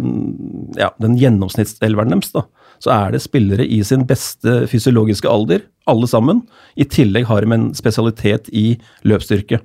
[0.78, 2.44] ja, den gjennomsnittselveren deres, da,
[2.82, 6.44] så er det spillere i sin beste fysiologiske alder, alle sammen.
[6.78, 8.72] I tillegg har de en spesialitet i
[9.06, 9.60] løpsstyrke.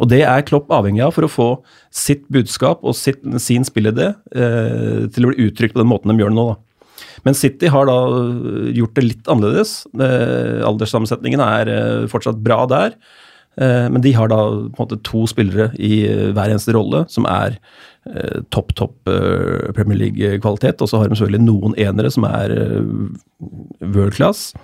[0.00, 1.48] Og det er Klopp avhengig av for å få
[1.92, 6.22] sitt budskap og sitt, sin spillidé eh, til å bli uttrykt på den måten de
[6.22, 6.46] gjør det nå.
[6.54, 6.58] da.
[7.26, 9.80] Men City har da øh, gjort det litt annerledes.
[9.94, 12.96] Eh, alderssammensetningen er eh, fortsatt bra der.
[13.60, 17.28] Eh, men de har da på en måte to spillere i hver eneste rolle som
[17.30, 17.60] er
[18.48, 19.10] topp, topp
[19.76, 20.80] Premier League-kvalitet.
[20.80, 22.54] Og så har de selvfølgelig noen enere som er
[23.84, 24.54] world class.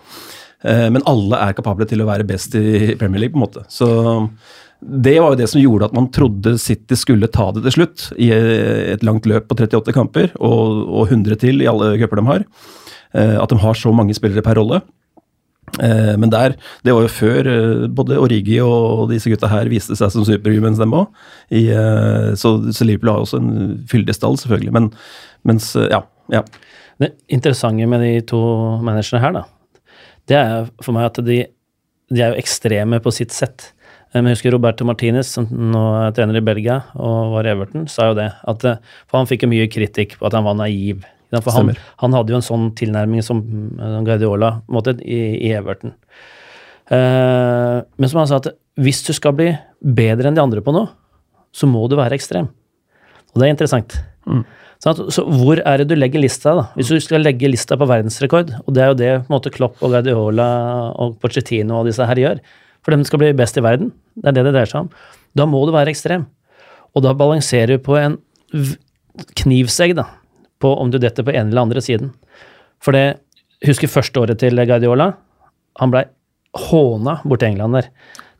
[0.64, 3.66] Men alle er kapable til å være best i Premier League, på en måte.
[3.68, 3.90] Så
[4.80, 8.10] det var jo det som gjorde at man trodde City skulle ta det til slutt,
[8.20, 12.26] i et langt løp på 38 kamper, og, og 100 til i alle cuper de
[12.28, 12.44] har.
[13.16, 14.82] Eh, at de har så mange spillere per rolle.
[15.82, 16.54] Eh, men der,
[16.86, 20.80] det var jo før eh, både Origi og disse gutta her viste seg som superhumans,
[20.82, 21.08] dem òg.
[22.36, 23.52] Så, så Liverpool har også en
[23.90, 24.74] fyldig stall, selvfølgelig.
[24.76, 24.90] Men
[25.48, 26.44] mens, ja, ja.
[27.00, 28.40] Det interessante med de to
[28.84, 29.42] managerne her, da,
[30.26, 31.42] det er for meg at de,
[32.08, 33.70] de er jo ekstreme på sitt sett.
[34.16, 37.52] Eh, men jeg husker Roberto Martinez, som nå er trener i Belgia og var i
[37.52, 38.30] Everton, sa jo det.
[38.48, 41.04] At, eh, for han fikk jo mye kritikk på at han var naiv.
[41.42, 45.96] For han, han, hadde jo en sånn tilnærming som eh, Guardiola måtte, i, i Everton.
[46.86, 49.48] Uh, men som han sa, at hvis du skal bli
[49.82, 50.86] bedre enn de andre på noe,
[51.50, 52.46] så må du være ekstrem.
[53.32, 53.96] Og det er interessant.
[54.22, 54.44] Mm.
[54.78, 56.68] Så, at, så, hvor er det du legger lista, da?
[56.78, 59.96] Hvis du skal legge lista på verdensrekord, og det er jo det måte Klopp og
[59.96, 60.46] Guardiola
[61.02, 62.42] og Pochettino og disse her gjør,
[62.86, 63.90] for dem skal bli best i verden.
[64.14, 64.90] Det er det det dreier seg om.
[65.34, 66.28] Da må du være ekstrem.
[66.94, 68.14] Og da balanserer du på en
[69.42, 70.06] knivsegg, da,
[70.62, 72.14] på om du detter på ene eller andre siden.
[72.78, 73.18] For det
[73.64, 75.14] Husker første året til Guardiola.
[75.80, 76.02] Han blei
[76.68, 77.86] håna borti England der.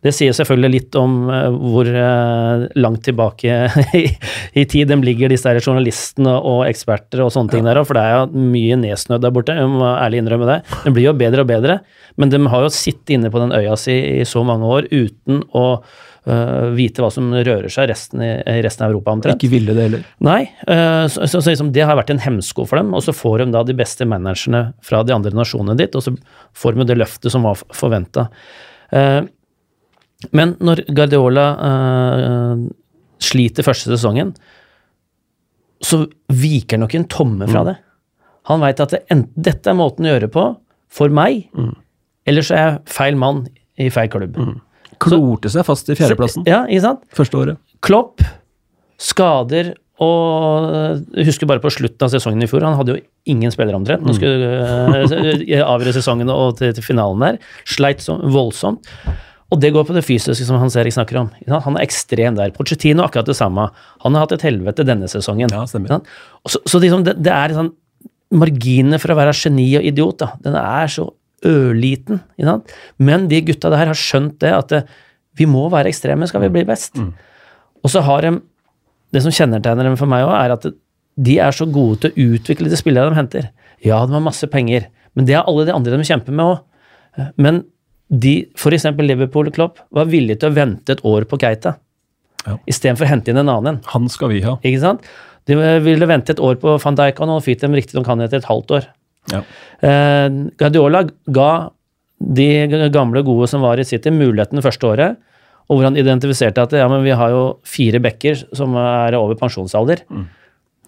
[0.05, 3.59] Det sier selvfølgelig litt om uh, hvor uh, langt tilbake
[3.97, 4.05] i,
[4.53, 8.05] i, tid de ligger, disse her journalistene og eksperter og sånne ting der For det
[8.05, 10.59] er jo mye nedsnødd der borte, jeg må ærlig innrømme det.
[10.85, 11.81] Den blir jo bedre og bedre.
[12.21, 15.43] Men de har jo sittet inne på den øya si i så mange år uten
[15.57, 18.31] å uh, vite hva som rører seg resten i,
[18.65, 19.41] resten av Europa omtrent.
[19.41, 20.07] Ikke ville det heller.
[20.25, 20.43] Nei.
[20.69, 22.95] Uh, så, så, så liksom, det har vært en hemsko for dem.
[22.97, 26.15] Og så får de da de beste managerne fra de andre nasjonene dit, og så
[26.57, 28.29] får de det løftet som var forventa.
[28.95, 29.23] Eh,
[30.33, 32.63] men når Guardiola uh,
[33.23, 34.35] sliter første sesongen,
[35.85, 37.77] så viker nok en tomme fra det.
[38.49, 40.47] Han veit at det, enten dette er måten å gjøre på
[40.97, 41.49] for meg,
[42.27, 43.45] eller så er jeg feil mann
[43.77, 44.39] i feil klubb.
[45.03, 47.03] Klorte seg fast i fjerdeplassen Ja, ikke sant?
[47.13, 47.59] første året.
[47.85, 48.25] Klopp,
[48.97, 50.67] skader og
[51.17, 53.03] jeg husker bare på slutten av sesongen i fjor, han hadde jo
[53.33, 54.05] ingen spillere omtrent.
[54.05, 57.39] Nå skulle uh, avgjøre sesongen og til, til finalen der.
[57.69, 58.85] Sleit så voldsomt.
[59.55, 61.29] Og det går på det fysiske som Hans Erik snakker om.
[61.47, 62.51] Han er ekstrem der.
[62.55, 63.69] Pochettino akkurat det samme.
[64.03, 65.53] Han har hatt et helvete denne sesongen.
[65.55, 66.01] Ja, stemmer.
[66.51, 67.75] Så, så liksom det, det er sånn
[68.35, 71.05] Marginene for å være geni og idiot, da, den er så
[71.47, 72.19] ørliten.
[72.99, 74.81] Men de gutta der har skjønt det, at det,
[75.39, 76.99] vi må være ekstreme skal vi bli best.
[77.87, 78.41] Og så har de
[79.15, 80.65] Det som kjennetegner dem for meg òg, er at
[81.17, 83.45] de er så gode til å utvikle de spillerne de henter.
[83.81, 87.31] Ja, de har masse penger, men det har alle de andre de kjemper med òg.
[87.39, 87.63] Men
[88.09, 88.87] de, f.eks.
[89.03, 91.77] Liverpool Klopp, var villige til å vente et år på Keita.
[92.47, 92.59] Ja.
[92.71, 93.81] Istedenfor å hente inn en annen en.
[93.95, 94.57] Han skal vi ha.
[94.63, 95.07] Ikke sant?
[95.47, 98.43] De ville vente et år på van Dijk, og nå fikk riktig riktignok han etter
[98.43, 98.89] et halvt år.
[99.33, 99.43] Ja.
[99.83, 100.27] Eh,
[100.59, 101.51] Guardiola ga
[102.17, 102.49] de
[102.95, 105.19] gamle gode som var i City, muligheten det første året,
[105.67, 109.39] og hvor han identifiserte at ja, men vi har jo fire bekker som er over
[109.39, 110.05] pensjonsalder.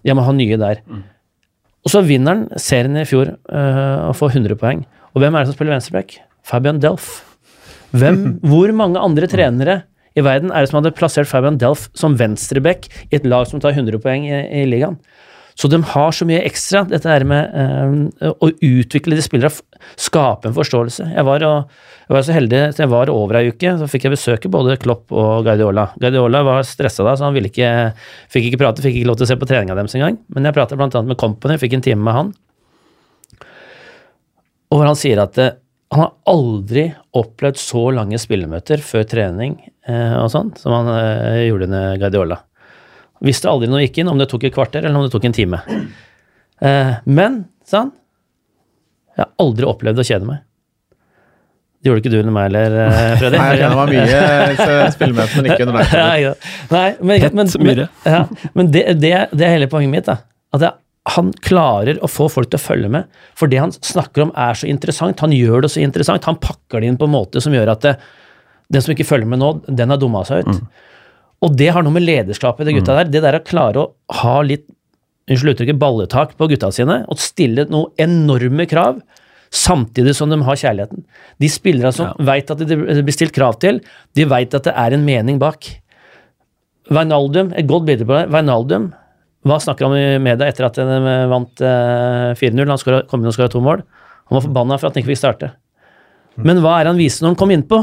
[0.06, 0.82] Jeg må ha nye der.
[1.82, 4.84] Og så vinner han serien i fjor eh, og får 100 poeng.
[5.14, 6.18] Og hvem er det som spiller venstreback?
[6.48, 7.10] Fabian Delf.
[7.96, 9.78] Hvem, hvor mange andre trenere
[10.18, 13.60] i verden er det som hadde plassert Fabian Delf som venstreback i et lag som
[13.62, 14.96] tar 100 poeng i, i ligaen?
[15.58, 19.64] Så de har så mye ekstra, dette her med eh, å utvikle de spillere, f-
[19.98, 21.08] skape en forståelse.
[21.16, 21.72] Jeg var, og,
[22.06, 24.76] jeg var så heldig at jeg var over ei uke, så fikk jeg besøke både
[24.78, 25.88] Klopp og Guardiola.
[25.98, 27.72] Guardiola var stressa da, så han ville ikke,
[28.30, 30.20] fikk ikke prate, fikk ikke lov til å se på treninga deres engang.
[30.36, 32.30] Men jeg prata annet med Company, fikk en time med han.
[34.68, 35.56] Og hvor han sier at eh,
[35.88, 36.84] han har aldri
[37.16, 39.54] opplevd så lange spillemøter før trening
[39.88, 42.42] eh, og sånn, som han eh, gjorde med Guardiola.
[43.24, 45.36] Visste aldri når gikk inn, om det tok et kvarter eller om det tok en
[45.38, 45.62] time.
[46.60, 47.94] Eh, men, sa han,
[49.16, 50.44] jeg har aldri opplevd å kjede meg.
[51.78, 53.38] Det gjorde ikke du under meg heller, eh, Freddy?
[53.40, 56.46] Nei, jeg kjenner meg mye spillemøter, men ikke under deg.
[56.76, 57.54] Nei, men, men.
[57.64, 58.20] Men, ja,
[58.58, 60.10] men det, det, det er hele poenget mitt.
[60.10, 60.20] da.
[60.52, 60.76] At jeg,
[61.14, 63.06] han klarer å få folk til å følge med.
[63.38, 65.20] For det han snakker om er så interessant.
[65.24, 66.26] Han gjør det så interessant.
[66.28, 67.94] Han pakker det inn på en måte som gjør at det,
[68.68, 70.60] den som ikke følger med nå, den har dumma seg ut.
[71.46, 73.08] Og det har noe med lederskapet i de gutta der.
[73.14, 73.92] Det der å klare å
[74.24, 74.66] ha litt
[75.28, 79.00] unnskyld uttrykket, balletak på gutta sine og stille noen enorme krav.
[79.54, 81.04] Samtidig som de har kjærligheten.
[81.40, 82.14] De spillerne som Ja.
[82.34, 83.80] vet at det blir stilt krav til,
[84.14, 85.80] de vet at det er en mening bak.
[86.90, 88.30] Wijnaldum, et godt bilde på det.
[88.32, 88.92] Wijnaldum,
[89.48, 90.98] hva snakker han i media etter at de
[91.32, 92.64] vant eh, 4-0?
[92.68, 93.82] Han skåret- kom inn og skåra to mål.
[94.28, 95.52] Han var forbanna for at han ikke fikk starte.
[96.38, 97.80] Men hva er han viste når han kom innpå?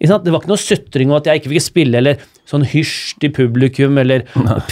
[0.00, 3.32] Det var ikke noe sutring og at jeg ikke fikk spille, eller sånn hysj til
[3.36, 4.22] publikum, eller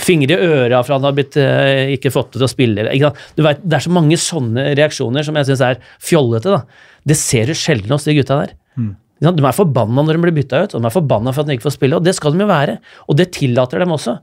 [0.01, 2.87] fingre i øra for at han har blitt, eh, ikke fått det til å spille.
[2.88, 6.55] Vet, det er så mange sånne reaksjoner som jeg syns er fjollete.
[6.57, 6.62] da.
[7.05, 8.55] Det ser du sjelden hos de gutta der.
[8.81, 8.95] Mm.
[9.21, 11.59] De er forbanna når de blir bytta ut, og de er forbanna for at de
[11.59, 12.79] ikke får spille, og det skal de jo være.
[13.09, 14.17] Og det tillater dem også.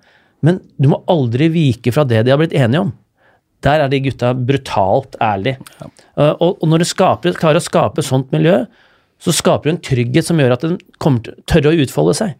[0.45, 2.93] Men du må aldri vike fra det de har blitt enige om.
[3.65, 5.57] Der er de gutta brutalt ærlige.
[5.79, 5.87] Ja.
[6.35, 8.59] og, og når du skaper, klarer å skape sånt miljø,
[9.21, 12.35] så skaper du en trygghet som gjør at den kommer til tørre å utfolde seg.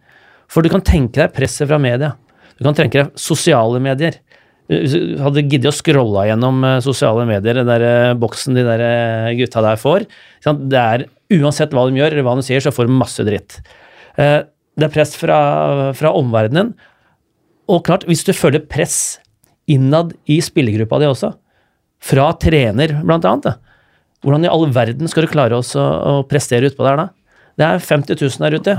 [0.52, 2.12] For du kan tenke deg presset fra media.
[2.60, 4.20] Du kan tenke deg sosiale medier.
[4.70, 8.82] Du hadde giddet å scrolle gjennom eh, sosiale medier, den der eh, boksen de der
[8.82, 10.06] eh, gutta der får?
[10.46, 13.56] Det er Uansett hva de gjør, eller hva de sier, så får de masse dritt.
[14.14, 14.44] Eh,
[14.76, 15.36] Det er press fra,
[15.96, 16.74] fra omverdenen.
[17.72, 19.18] Og klart, hvis du føler press
[19.70, 21.32] innad i spillergruppa di også,
[22.06, 23.54] fra trener blant annet, da.
[24.22, 27.06] hvordan i all verden skal du klare også å prestere utpå der da?
[27.56, 28.76] Det er 50 000 der ute.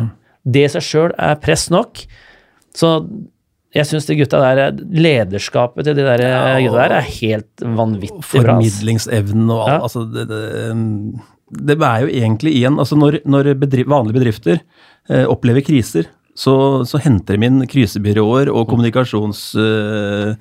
[0.48, 2.04] Det i seg sjøl er press nok.
[2.78, 2.92] Så
[3.76, 6.24] jeg syns de gutta der, lederskapet til de der
[6.64, 8.56] gutta der er helt vanvittig bra.
[8.58, 9.74] Formidlingsevnen og alt.
[9.74, 9.80] Ja.
[9.90, 10.46] Altså, det, det,
[11.68, 16.56] det er jo egentlig igjen altså Når, når bedri vanlige bedrifter eh, opplever kriser, så,
[16.86, 20.36] så henter de inn krisebyråer og kommunikasjonsdirektør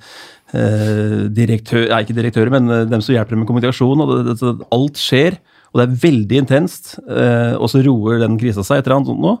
[0.53, 4.03] eh, direktør, Nei, ikke direktører, men eh, dem som hjelper med kommunikasjon.
[4.03, 5.39] og det, det, Alt skjer,
[5.71, 6.93] og det er veldig intenst.
[7.01, 9.33] Eh, og så roer den krisa seg etter annet nå.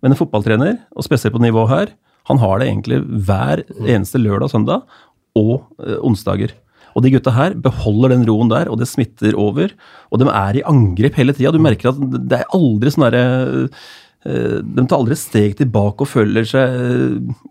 [0.00, 1.92] Men en fotballtrener, og spesielt på nivå her,
[2.30, 4.98] han har det egentlig hver eneste lørdag og søndag
[5.38, 6.56] og eh, onsdager.
[6.96, 9.72] Og de gutta her beholder den roen der, og det smitter over.
[10.10, 11.52] Og de er i angrep hele tida.
[11.54, 13.84] Du merker at det er aldri sånn derre eh,
[14.20, 16.74] De tar aldri et steg tilbake og føler seg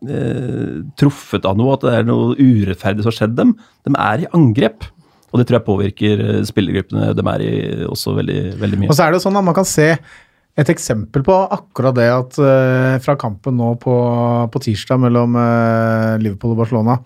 [0.05, 3.55] eh, truffet av noe, at det er noe urettferdig som har skjedd dem.
[3.87, 4.85] De er i angrep.
[5.29, 7.53] Og det tror jeg påvirker eh, spillergruppene de er i
[7.85, 8.89] også veldig, veldig mye.
[8.91, 9.93] Og så er det sånn at man kan se
[10.59, 13.93] Et eksempel på akkurat det at eh, fra kampen nå på,
[14.51, 16.97] på tirsdag mellom eh, Liverpool og Barcelona,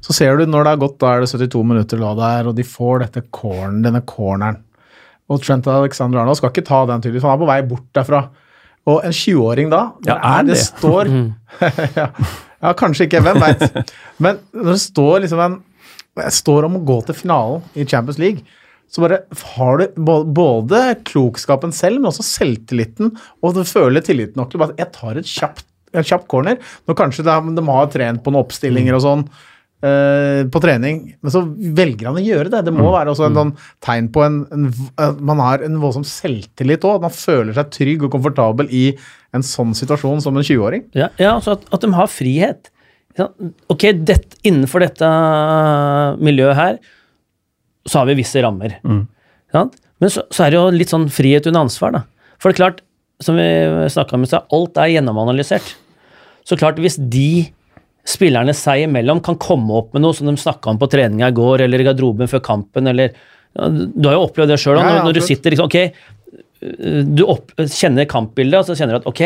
[0.00, 2.48] så ser du når det har gått, da er det 72 minutter la der, er,
[2.48, 4.62] og de får dette corn, denne corneren.
[5.28, 8.22] Og Trent Alexander Arnold skal ikke ta den tydeligvis, han er på vei bort derfra.
[8.90, 10.62] Og en 20-åring da, Ja, er det det?
[10.64, 11.10] står
[12.00, 12.08] ja,
[12.62, 13.62] ja, kanskje ikke, hvem veit.
[14.22, 15.60] Men når det står liksom en
[16.12, 18.42] det står om å gå til finalen i Champions League,
[18.92, 19.22] så bare
[19.54, 20.02] har du
[20.36, 24.92] både klokskapen selv, men også selvtilliten, og du føler tilliten nok til bare at jeg
[24.92, 25.64] tar et kjapt,
[25.96, 26.58] en kjapp corner.
[26.84, 29.24] Når kanskje de, de har trent på noen oppstillinger og sånn
[29.82, 31.40] på trening, men så
[31.74, 32.60] velger han å gjøre det.
[32.68, 33.50] Det må være også en sånn
[33.82, 34.68] tegn på en, en
[35.02, 37.02] at Man har en voldsom selvtillit òg.
[37.02, 38.84] Man føler seg trygg og komfortabel i
[39.34, 40.86] en sånn situasjon som en 20-åring.
[40.94, 42.70] Ja, ja altså at, at de har frihet.
[43.72, 45.08] Ok, det, innenfor dette
[46.22, 46.78] miljøet her,
[47.88, 48.78] så har vi visse rammer.
[49.52, 49.76] Sant?
[50.02, 52.04] Men så, så er det jo litt sånn frihet under ansvar, da.
[52.40, 52.80] For det er klart,
[53.22, 53.48] som vi
[53.92, 55.74] snakka om i stad, alt er gjennomanalysert.
[56.48, 57.52] Så klart, hvis de
[58.08, 61.36] spillerne seg imellom kan komme opp med noe som de snakka om på treninga i
[61.36, 64.96] går, eller i garderoben før kampen, eller ja, Du har jo opplevd det sjøl, Ja,
[64.96, 65.78] ja, når du sitter liksom Ok,
[66.62, 69.22] du opp, kjenner kampbildet, og så kjenner du at ok,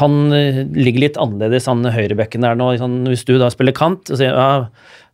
[0.00, 2.72] han eh, ligger litt annerledes, han høyrebekken der nå.
[2.74, 4.66] Liksom, hvis du da spiller kant, og sier ja,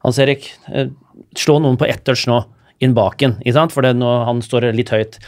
[0.05, 0.91] Hans Erik, eh,
[1.39, 2.43] slå noen på ett touch nå,
[2.81, 3.75] inn baken, ikke sant?
[3.77, 5.21] for det nå han står litt høyt.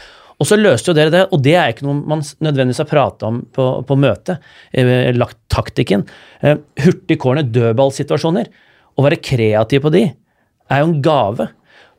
[0.43, 3.29] Og så løste jo dere det, og det er ikke noe man nødvendigvis har prata
[3.29, 4.43] om på, på møtet.
[4.75, 6.03] Eh, lagt taktikken.
[6.43, 8.49] Eh, hurtig corner, dødballsituasjoner.
[8.93, 11.47] Å være kreativ på de er jo en gave.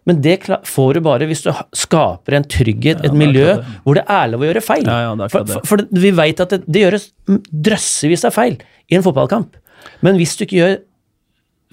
[0.04, 0.36] Men det
[0.68, 3.76] får du bare hvis du skaper en trygghet, et er miljø det.
[3.86, 4.84] hvor det er lov å gjøre feil.
[4.84, 7.06] Ja, ja, for, for, for vi vet at det, det gjøres
[7.48, 8.58] drøssevis av feil
[8.92, 9.56] i en fotballkamp.
[10.04, 10.76] Men hvis du ikke gjør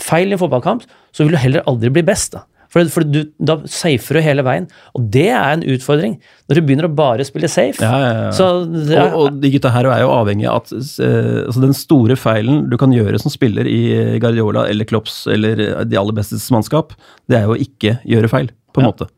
[0.01, 2.37] feil i en fotballkamp, så vil du heller aldri bli best.
[2.37, 2.45] da.
[2.71, 4.67] For, for du, da safer du hele veien.
[4.95, 6.15] Og det er en utfordring.
[6.47, 7.83] Når du begynner å bare spille safe.
[7.83, 8.29] Ja, ja, ja.
[8.35, 12.15] Så Og, og de gutta her er jo avhengig av at eh, altså den store
[12.19, 13.81] feilen du kan gjøre som spiller i
[14.23, 16.95] Guardiola eller Klopps eller de aller bestes mannskap,
[17.31, 19.09] det er jo å ikke gjøre feil, på en måte.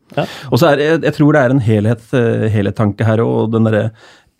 [0.50, 2.04] Og så er det, jeg tror det er en helhet,
[2.54, 3.88] helhetstanke her og den derre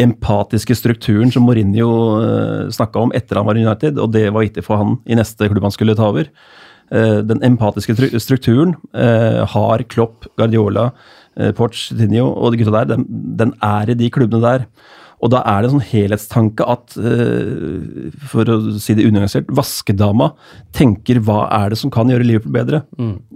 [0.02, 4.42] empatiske strukturen som Mourinho uh, snakka om etter han var i United, og det var
[4.42, 6.30] viktig for han i neste klubb han skulle ta over.
[6.92, 10.90] Eh, den empatiske strukturen eh, har Klopp, Guardiola,
[11.40, 13.06] uh, Pochettino og de gutta der, den,
[13.38, 14.66] den er i de klubbene der.
[15.24, 20.34] Og da er det en sånn helhetstanke at, eh, for å si det unyansert, vaskedama
[20.76, 22.82] tenker hva er det som kan gjøre Liverpool bedre?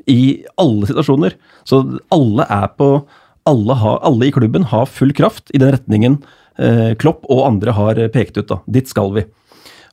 [0.05, 1.39] I alle situasjoner.
[1.65, 1.81] Så
[2.13, 2.91] alle er på
[3.49, 6.19] alle, har, alle i klubben har full kraft i den retningen
[6.61, 8.51] eh, Klopp og andre har pekt ut.
[8.51, 8.61] da.
[8.69, 9.25] Dit skal vi.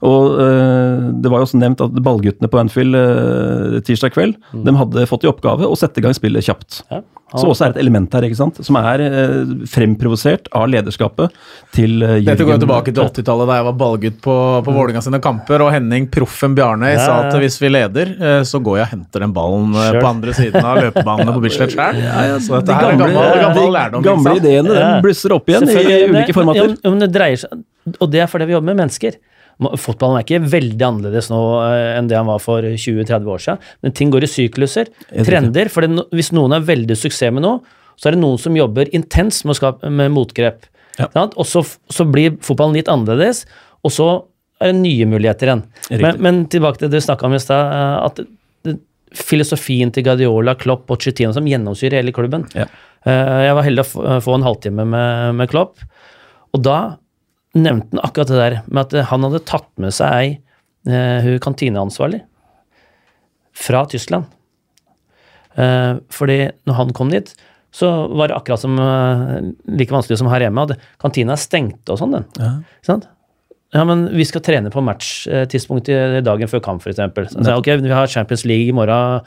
[0.03, 4.73] Og eh, Det var jo også nevnt at ballguttene på Anfield eh, tirsdag kveld de
[4.75, 6.81] hadde fått i oppgave å sette i gang spillet kjapt.
[6.91, 6.99] ja,
[7.35, 8.59] Som også er et element her, ikke sant?
[8.65, 9.37] som er eh,
[9.71, 11.33] fremprovosert av lederskapet
[11.75, 14.35] til eh, Dette går jo tilbake til 80-tallet, da jeg var ballgutt på,
[14.67, 18.41] på Vålerenga sine kamper, og Henning Proffen Bjarnøy Ja, sa at hvis vi leder, eh,
[18.47, 20.01] så går jeg og henter den ballen Sure.
[20.03, 22.01] på andre siden av løpebanene på Bislett sjøl.
[22.45, 24.03] Så dette de her er gamle, gammel, gammel de lærdom.
[24.05, 24.89] De gamle ideene Ja.
[24.95, 26.75] den blusser opp igjen i ulike formater.
[26.83, 27.63] Ja, men det dreier seg,
[27.99, 29.17] og det er fordi vi jobber med mennesker.
[29.59, 33.59] Fotballen er ikke veldig annerledes nå eh, enn det han var for 20-30 år siden,
[33.85, 34.89] men ting går i sykluser,
[35.23, 35.69] trender.
[35.71, 37.61] For det, hvis noen er veldig suksess med noe,
[37.95, 40.65] så er det noen som jobber intenst med, skape, med motgrep.
[40.99, 41.07] Ja.
[41.39, 43.45] Og så, så blir fotballen litt annerledes,
[43.85, 44.09] og så
[44.59, 45.63] er det nye muligheter igjen.
[46.03, 48.19] Men, men tilbake til det du snakka om i stad, eh, at
[48.67, 48.79] det-
[49.15, 52.43] filosofien til Guardiola, Klopp og Chettino som gjennomsyrer hele klubben.
[52.55, 52.65] Ja.
[53.07, 55.79] Eh, Jeg var heldig å få- få en halvtime med, med Klopp,
[56.51, 56.97] og da
[57.55, 60.29] nevnte han akkurat det der med at han hadde tatt med seg ei
[60.89, 62.21] eh, hun kantineansvarlig
[63.55, 64.27] fra Tyskland.
[65.55, 67.31] Eh, fordi når han kom dit,
[67.75, 69.35] så var det akkurat som eh,
[69.79, 70.67] like vanskelig som her hjemme.
[70.67, 72.27] at Kantina er stengt og sånn, den.
[72.39, 72.55] Ja.
[72.85, 73.07] Sant?
[73.75, 77.33] Ja, men vi skal trene på matchtidspunkt i dagen før kamp, f.eks.
[77.33, 79.25] Så ok, vi har Champions League i morgen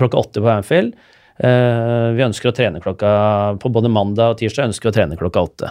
[0.00, 0.94] klokka åtte på Anfield.
[1.40, 3.10] Vi ønsker å trene klokka
[3.60, 5.70] På både mandag og tirsdag ønsker å trene klokka åtte.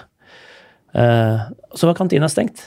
[0.96, 1.44] Eh,
[1.78, 2.64] så var kantina stengt.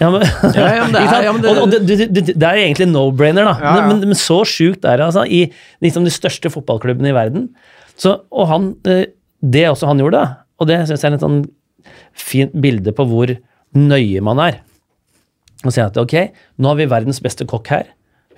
[0.00, 0.24] Ja, men,
[0.56, 2.88] ja, men det er- ja, men det- og, og det, det, det, det er egentlig
[2.90, 3.54] no-brainer, da.
[3.62, 3.86] Ja, ja.
[3.90, 5.22] Men, men så sjukt er det, altså.
[5.30, 5.44] I
[5.84, 7.48] liksom de største fotballklubbene i verden.
[8.00, 9.06] Så, og han, eh,
[9.40, 11.40] det også han gjorde, da, og det syns jeg er et sånn
[12.20, 13.30] fint bilde på hvor
[13.78, 14.58] nøye man er.
[15.64, 16.14] Og sier at ok,
[16.60, 17.88] nå har vi verdens beste kokk her.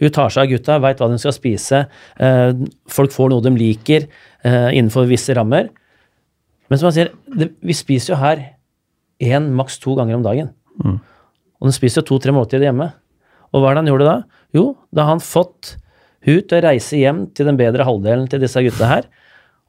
[0.02, 1.84] Hun tar seg av gutta, veit hva de skal spise.
[2.18, 2.52] Eh,
[2.90, 4.06] folk får noe de liker
[4.42, 5.68] innenfor visse rammer.
[6.66, 8.40] Men som han sier, det, vi spiser jo her
[9.22, 10.52] én, maks to ganger om dagen.
[11.62, 12.90] Og den spiser jo to-tre måltider hjemme.
[13.52, 14.16] Og hva er det han gjorde da?
[14.56, 15.76] Jo, da har han fått
[16.26, 19.08] hun til å reise hjem til den bedre halvdelen til disse gutta her,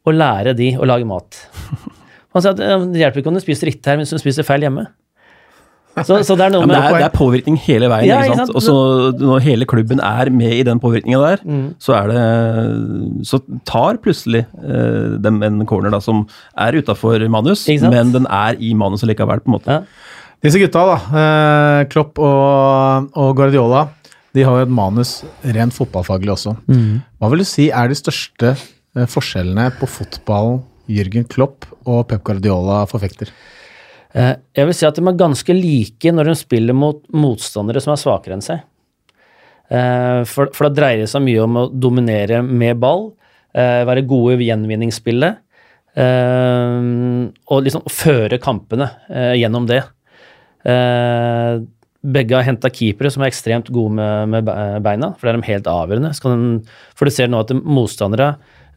[0.03, 1.37] og lære de å lage mat.
[2.33, 4.65] Han sa at det hjelper ikke om du spiser riktig her hvis du spiser feil
[4.65, 4.87] hjemme.
[6.07, 8.07] Så, så det er Ja, det, er, det er påvirkning hele veien.
[8.09, 8.65] Ja, ikke ikke sant?
[8.65, 9.19] sant?
[9.21, 11.43] Når hele klubben er med i den påvirkninga der,
[11.77, 16.25] så er det Så tar plutselig uh, dem en corner da, som
[16.57, 19.77] er utafor manus, men den er i manuset likevel, på en måte.
[19.77, 19.83] Ja.
[20.43, 23.85] Disse gutta, da, eh, Klopp og, og Guardiola,
[24.35, 25.21] de har jo et manus
[25.55, 26.55] rent fotballfaglig også.
[26.67, 30.59] Hva vil du si er de største eh, forskjellene på fotballen
[30.91, 33.31] Jørgen Klopp og Pep Guardiola forfekter?
[34.13, 37.95] Eh, Jeg vil si at de er ganske like når de spiller mot motstandere som
[37.95, 38.61] er svakere enn seg.
[39.73, 43.11] Eh, For, for da dreier det seg mye om å dominere med ball,
[43.55, 45.39] eh, være gode i gjenvinningsspillet,
[45.93, 48.87] og liksom føre kampene
[49.37, 49.83] gjennom det.
[52.01, 54.49] Begge har henta keepere som er ekstremt gode med, med
[54.81, 56.09] beina, for det er de helt avgjørende.
[56.17, 58.31] Så kan de, for du ser nå at motstandere,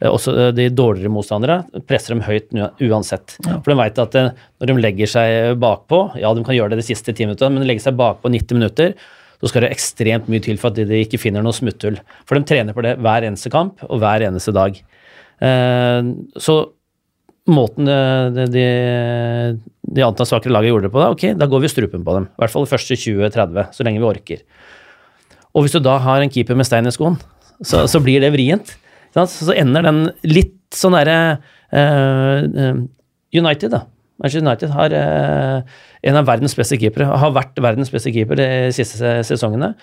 [0.05, 2.83] også eh, de dårligere motstandere, presser dem høyt uansett.
[2.85, 3.37] uansett.
[3.41, 4.31] For de vet at eh,
[4.61, 7.65] når de legger seg bakpå, ja de kan gjøre det de siste ti minuttene, men
[7.65, 8.93] de legger seg bakpå 90 minutter,
[9.37, 11.99] så skal det ekstremt mye til for at de ikke finner noe smutthull.
[12.29, 14.77] For de trener på det hver eneste kamp og hver eneste dag.
[15.41, 16.57] Eh, Så
[17.47, 18.63] måten de, de,
[19.87, 22.25] de, antall svakere laget gjorde det på, da, ok, da går vi strupen på dem.
[22.27, 24.41] I hvert fall de første 20-30, så lenge vi orker.
[25.55, 27.15] Og hvis du da har en keeper med stein i skoen,
[27.63, 28.75] så, så blir det vrient.
[29.25, 31.39] Så ender den litt sånn derre
[31.71, 32.83] eh,
[33.33, 33.85] United, da.
[34.17, 35.77] Manchester United har uh,
[36.09, 37.05] en av verdens beste keepere.
[37.21, 39.73] Har vært verdens beste keeper de siste sesongene.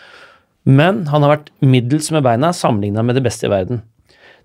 [0.64, 3.82] Men han har vært middels med beina sammenligna med det beste i verden.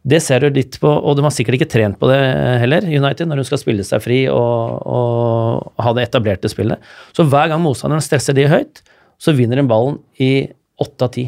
[0.09, 2.19] Det ser du litt på, og de har sikkert ikke trent på det
[2.61, 6.79] heller, United, når hun skal spille seg fri og, og ha det etablerte spillet.
[7.15, 8.79] Så hver gang motstanderen stresser de høyt,
[9.19, 10.47] så vinner hun ballen i
[10.79, 11.25] åtte av ti.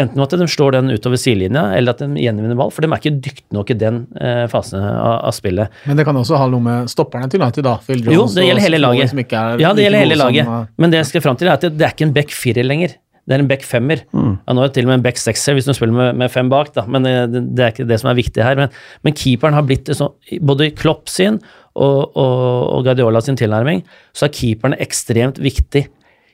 [0.00, 3.02] Enten at de slår den utover sidelinja, eller at de gjenvinner ball, for de er
[3.02, 5.70] ikke dyktige nok i den eh, fasen av, av spillet.
[5.90, 7.76] Men det kan også ha noe med stopperne til United, da.
[7.86, 9.12] Phil Jones Jo, det gjelder hele laget.
[9.12, 10.48] som ikke er Ja, det gjelder hele laget.
[10.48, 12.16] som, eh, Men det jeg skal fram til, er at det, det er ikke en
[12.16, 12.96] back firer lenger.
[13.28, 14.00] Det er en back femmer.
[14.16, 16.32] Ja, nå er det til og med en back sekser hvis du spiller med, med
[16.32, 16.82] fem bak, da.
[16.90, 18.56] men det, det, det er ikke det som er viktig her.
[18.58, 18.72] Men,
[19.06, 20.10] men keeperen har blitt sånn,
[20.42, 21.36] både Klopp sin
[21.76, 22.40] og, og,
[22.74, 23.84] og Guardiola sin tilnærming,
[24.16, 25.84] så er keeperen ekstremt viktig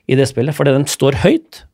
[0.07, 1.65] i det spillet, fordi den står høyt.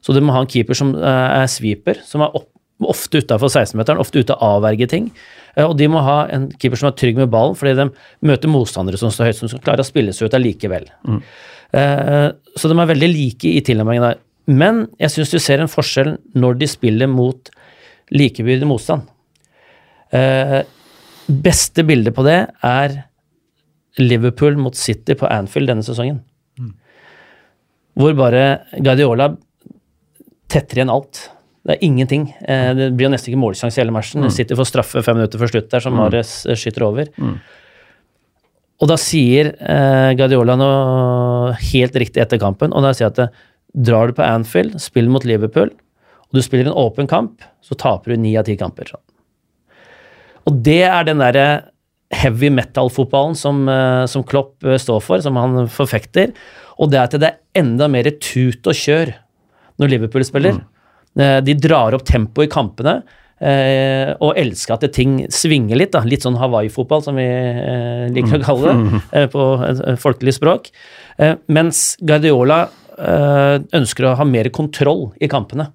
[0.00, 2.46] Så du må ha en keeper som eh, er sweeper, som er opp,
[2.80, 5.10] ofte utafor 16-meteren, ofte ute og avverger ting.
[5.56, 7.88] Eh, Og de må ha en keeper som er trygg med ballen, fordi de
[8.24, 10.88] møter motstandere som står høyt, som skal klare å spille seg ut allikevel.
[11.76, 14.18] Eh, Så de er veldig like i tilnærmingen der.
[14.48, 17.50] Men jeg syns du ser en forskjell når de spiller mot
[18.10, 19.04] likebyrdig motstand.
[21.30, 22.96] Beste bilde på det er
[24.00, 26.22] Liverpool mot City på Anfield denne sesongen.
[28.00, 28.42] Hvor bare
[28.80, 29.28] Guardiola
[30.50, 31.28] tetter igjen alt.
[31.66, 32.30] Det er ingenting.
[32.48, 34.24] Eh, Det blir jo nesten ikke målsjanse i hele matchen.
[34.24, 34.32] Mm.
[34.32, 36.54] Sitter for straffe fem minutter før slutt der, som Mares mm.
[36.56, 37.10] skyter over.
[38.80, 43.34] Og da sier eh, Guardiola noe helt riktig etter kampen, og da sier at eh,
[43.76, 45.68] drar du på Anfield, spiller mot Liverpool,
[46.30, 48.88] og du spiller en åpen kamp, så taper du ni av ti kamper.
[48.88, 49.04] Sånn.
[50.48, 51.46] Og det er den derre
[52.10, 53.68] heavy metal-fotballen som,
[54.10, 56.32] som Klopp står for, som han forfekter.
[56.80, 59.12] Og det er at det er enda mer tut og kjør
[59.80, 60.60] når Liverpool spiller.
[60.60, 61.40] Mm.
[61.44, 63.00] De drar opp tempoet i kampene.
[63.40, 65.92] eh, og elsker at ting svinger litt.
[65.96, 70.02] da, Litt sånn Hawaii-fotball, som vi eh, liker å kalle det eh, på et et
[70.02, 70.68] folkelig språk.
[71.18, 72.66] Eh, mens Guardiola
[72.98, 75.70] eh, ønsker å ha mer kontroll i kampene.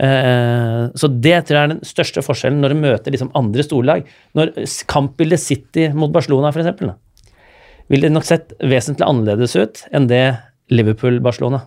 [0.00, 4.06] Eh, Så det tror jeg er den største forskjellen når du møter liksom andre storlag.
[4.34, 4.54] Når
[4.90, 6.94] kampbildet City mot Barcelona, da,
[7.90, 10.24] ville det nok sett vesentlig annerledes ut enn det
[10.70, 11.64] Liverpool-Barcelona.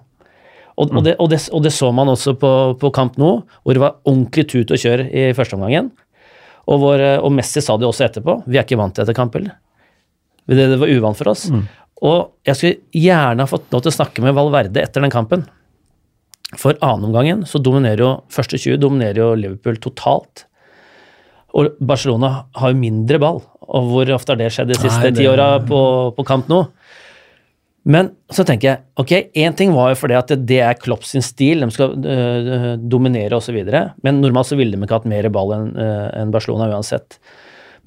[0.73, 2.51] Og, og, det, og, det, og det så man også på,
[2.81, 5.91] på kamp nå, hvor det var ordentlig tut og kjør i første omgangen.
[6.71, 8.39] Og, og Messi sa det også etterpå.
[8.47, 9.57] Vi er ikke vant til dette kampbildet.
[10.49, 11.45] Det, det var uvant for oss.
[12.03, 15.45] Og jeg skulle gjerne ha fått lov til å snakke med Valverde etter den kampen.
[16.59, 20.45] For annenomgangen så dominerer jo første 20 dominerer jo Liverpool totalt.
[21.53, 23.41] Og Barcelona har jo mindre ball.
[23.63, 25.79] Og hvor ofte har det skjedd de siste ti åra på,
[26.17, 26.63] på kamp nå?
[27.83, 31.23] Men så tenker jeg ok, én ting var jo fordi at det er Klopp sin
[31.25, 33.57] stil, de skal øh, dominere osv.
[34.05, 37.19] Men normalt så ville de ikke hatt mer ball enn øh, en Barcelona uansett.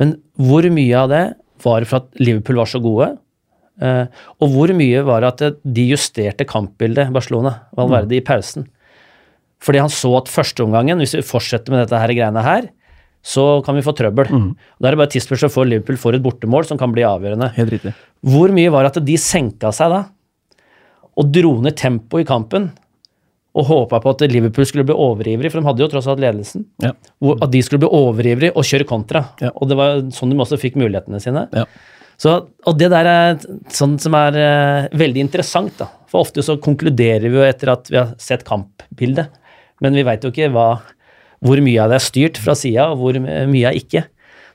[0.01, 1.25] Men hvor mye av det
[1.65, 3.15] var for at Liverpool var så gode?
[3.81, 4.05] Øh,
[4.41, 8.69] og hvor mye var det at de justerte kampbildet, Barcelona, Valverde, i pausen?
[9.65, 12.69] Fordi han så at førsteomgangen, hvis vi fortsetter med dette her greiene her,
[13.27, 14.31] så kan vi få trøbbel.
[14.31, 14.51] Mm.
[14.79, 17.51] Da er det bare tidsspørsmål før Liverpool får et bortemål som kan bli avgjørende.
[17.57, 17.93] Helt riktig.
[18.27, 20.03] Hvor mye var det at de senka seg da?
[21.17, 22.71] Og dro ned tempoet i kampen?
[23.57, 26.67] Og håpa på at Liverpool skulle bli overivrig, for de hadde jo tross alt ledelsen.
[26.85, 26.93] Ja.
[27.25, 29.25] Hvor, at de skulle bli overivrig og kjøre kontra.
[29.43, 29.51] Ja.
[29.57, 31.47] Og det var sånn de også fikk mulighetene sine.
[31.57, 31.65] Ja.
[32.21, 33.41] Så, og det der er
[33.73, 35.89] sånn som er uh, veldig interessant, da.
[36.13, 39.35] For ofte så konkluderer vi jo etter at vi har sett kampbildet,
[39.85, 40.69] men vi veit jo ikke hva,
[41.47, 44.05] hvor mye av det er styrt fra sida, og hvor mye er ikke.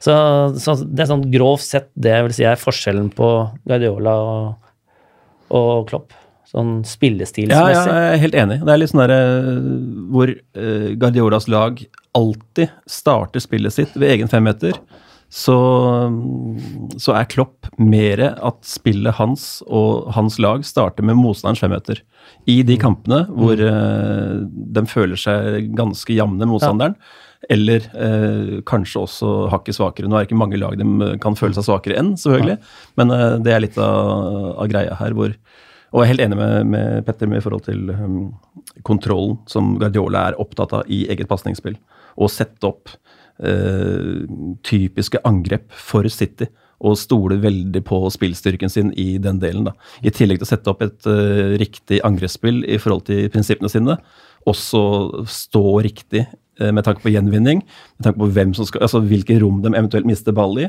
[0.01, 0.13] Så,
[0.57, 3.29] så det er sånn grovt sett det vil si er forskjellen på
[3.69, 4.71] Guardiola og,
[5.53, 6.15] og Klopp.
[6.51, 7.75] Sånn spillestilsmessig.
[7.77, 8.57] ja, jeg er helt enig.
[8.65, 9.59] Det er litt sånn der eh,
[10.11, 11.79] hvor eh, Guardiolas lag
[12.17, 14.75] alltid starter spillet sitt ved egen femmeter.
[15.32, 15.55] Så,
[16.99, 22.01] så er Klopp mer at spillet hans og hans lag starter med motstanderens femmeter.
[22.51, 26.97] I de kampene hvor uh, de føler seg ganske jevne, motstanderen.
[27.49, 30.05] Eller eh, kanskje også hakket svakere.
[30.05, 32.59] Nå er det ikke mange lag de kan føle seg svakere enn, selvfølgelig.
[33.01, 35.34] Men eh, det er litt av, av greia her hvor
[35.91, 38.19] og jeg er helt enig med, med Petter med i forhold til um,
[38.88, 41.75] kontrollen som Guardiola er opptatt av i eget pasningsspill.
[42.15, 42.93] Å sette opp
[43.43, 44.25] eh,
[44.67, 46.49] typiske angrep for City.
[46.81, 49.67] Og stole veldig på spillstyrken sin i den delen.
[49.69, 49.75] da.
[50.01, 53.99] I tillegg til å sette opp et eh, riktig angrepsspill i forhold til prinsippene sine.
[54.49, 54.81] Også
[55.29, 56.25] stå riktig
[56.70, 57.64] med tanke på gjenvinning,
[57.97, 60.68] med tanke på skal, altså hvilke rom de eventuelt mister ball i,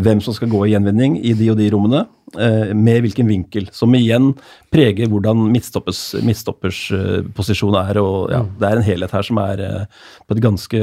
[0.00, 2.04] hvem som skal gå i gjenvinning i de og de rommene,
[2.38, 3.68] eh, med hvilken vinkel.
[3.74, 4.32] Som igjen
[4.74, 8.00] preger hvordan midtstoppers, midtstoppers eh, posisjon er.
[8.02, 10.80] og ja, Det er en helhet her som er eh, på et ganske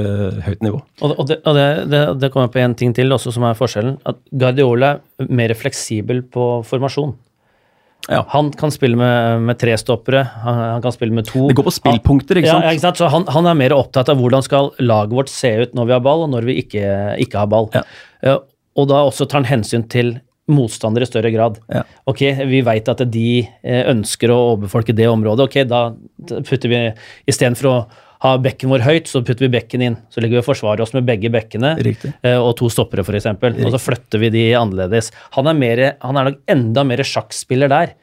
[0.47, 0.79] høyt nivå.
[1.01, 3.59] Og, og, det, og det, det, det kommer på en ting til også som er
[3.59, 3.99] forskjellen.
[4.07, 7.15] At Guardiola er mer fleksibel på formasjon.
[8.09, 8.23] Ja.
[8.33, 11.45] Han kan spille med, med tre stoppere, han, han kan spille med to.
[11.51, 12.65] Det går på spillpunkter, ikke sant?
[12.65, 13.01] Ja, ikke sant?
[13.01, 15.95] Så han, han er mer opptatt av hvordan skal laget vårt se ut når vi
[15.97, 16.81] har ball, og når vi ikke,
[17.21, 17.69] ikke har ball.
[17.75, 17.85] Ja.
[18.25, 18.41] Eh,
[18.79, 20.15] og da også tar han hensyn til
[20.51, 21.59] motstandere i større grad.
[21.71, 21.83] Ja.
[22.09, 25.47] Ok, Vi veit at de eh, ønsker å overbefolke det området.
[25.47, 25.91] Ok, da
[26.41, 26.81] putter vi
[27.29, 27.75] Istedenfor å
[28.21, 29.97] ha bekken vår høyt, så putter vi bekken inn.
[30.13, 33.25] Så ligger vi og forsvarer oss med begge bekkene eh, og to stoppere, f.eks.
[33.65, 35.09] Og så flytter vi de annerledes.
[35.37, 37.95] Han er, mer, han er nok enda mer sjakkspiller der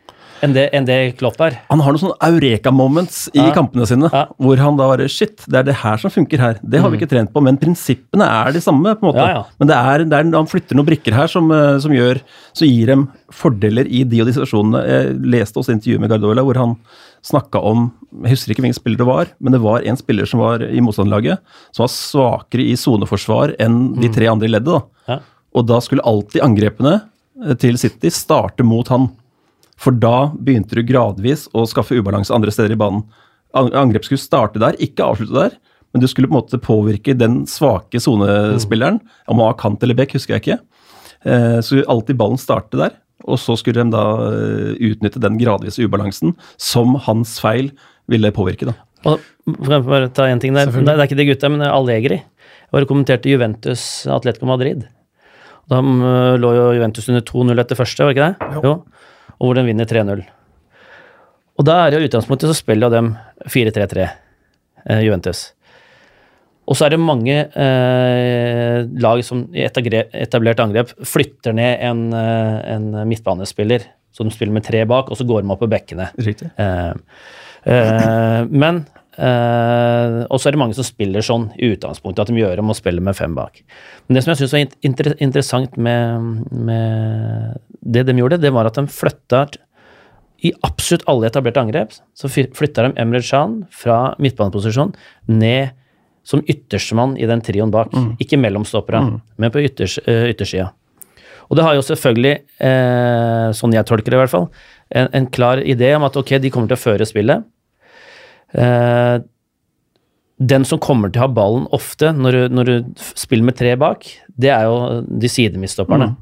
[0.44, 1.56] enn det, enn det Klopp er.
[1.66, 3.50] Han har noen sånne eureka-moments i Ja.
[3.54, 4.26] kampene sine, Ja.
[4.38, 6.60] hvor han da bare Shit, det er det her som funker her.
[6.62, 8.94] Det har vi ikke trent på, men prinsippene er de samme.
[8.94, 9.26] på en måte.
[9.26, 9.44] Ja.
[9.58, 12.20] Men det er, det er, han flytter noen brikker her som, eh, som gjør,
[12.54, 14.86] så gir dem fordeler i de og de situasjonene.
[14.86, 16.76] Jeg leste også intervjuet med Gardola, hvor han
[17.28, 17.90] snakka om
[18.24, 20.80] Jeg husker ikke hvilken spiller det var, men det var en spiller som var i
[20.80, 21.38] motstanderlaget
[21.76, 24.72] som var svakere i soneforsvar enn de tre andre i leddet.
[24.78, 25.12] da.
[25.12, 25.18] Ja.
[25.54, 26.94] Og da skulle alltid angrepene
[27.44, 29.10] eh, til City starte mot han.
[29.78, 33.04] For da begynte du gradvis å skaffe ubalanse andre steder i banen.
[33.54, 35.58] Angrep skulle starte der, ikke avslutte der.
[35.92, 38.98] Men du skulle på en måte påvirke den svake sonespilleren.
[39.28, 40.58] Om han var kant eller bekk, husker jeg ikke.
[41.24, 42.96] Eh, Så alltid ballen starte der.
[43.26, 47.72] Og så skulle de da eh, utnytte den gradvise ubalansen som hans feil
[48.10, 48.70] ville påvirke.
[48.70, 48.76] da.
[49.06, 49.22] Og
[49.66, 50.70] bare ta en ting der?
[50.70, 52.20] Det er ikke de gutta, men det er Allegri.
[52.22, 54.86] Jeg bare kommenterte Juventus Atletico Madrid.
[55.68, 58.64] Da øh, lå jo Juventus under 2-0 etter første, var det ikke det?
[58.64, 58.72] Jo.
[59.38, 60.24] Og hvor den vinner 3-0.
[61.58, 63.10] Og da er det jo utgangspunktet så spiller jo dem
[63.50, 64.08] 4-3-3,
[64.86, 65.52] eh, Juventus.
[66.68, 72.58] Og så er det mange eh, lag som i etablert angrep flytter ned en, eh,
[72.74, 73.86] en midtbanespiller.
[74.12, 76.10] Så de spiller med tre bak, og så går de opp på bekkene.
[76.26, 76.50] Riktig.
[76.60, 76.92] Eh,
[77.72, 78.82] eh, men
[79.16, 82.74] eh, Og så er det mange som spiller sånn i utgangspunktet, at de gjør om
[82.74, 83.62] å spille med fem bak.
[84.06, 88.68] Men det som jeg syns var inter interessant med, med det de gjorde, det var
[88.68, 89.46] at de flytta
[90.44, 94.92] i absolutt alle etablerte angrep, så flytta de Emre Can fra midtbaneposisjon
[95.26, 95.77] ned
[96.28, 97.94] som ytterstemann i den trioen bak.
[98.20, 99.00] Ikke mellomstoppere,
[99.40, 100.68] men på ytters, yttersida.
[101.48, 104.50] Og det har jo selvfølgelig, eh, sånn jeg tolker det i hvert fall,
[104.92, 107.46] en, en klar idé om at ok, de kommer til å føre spillet.
[108.52, 109.16] Eh,
[110.38, 113.72] den som kommer til å ha ballen ofte når du, når du spiller med tre
[113.80, 114.06] bak,
[114.38, 116.12] det er jo de sidemidtstopperne.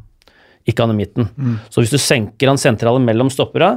[0.67, 1.29] Ikke han i midten.
[1.71, 3.75] Så hvis du senker han sentrale mellom stoppera,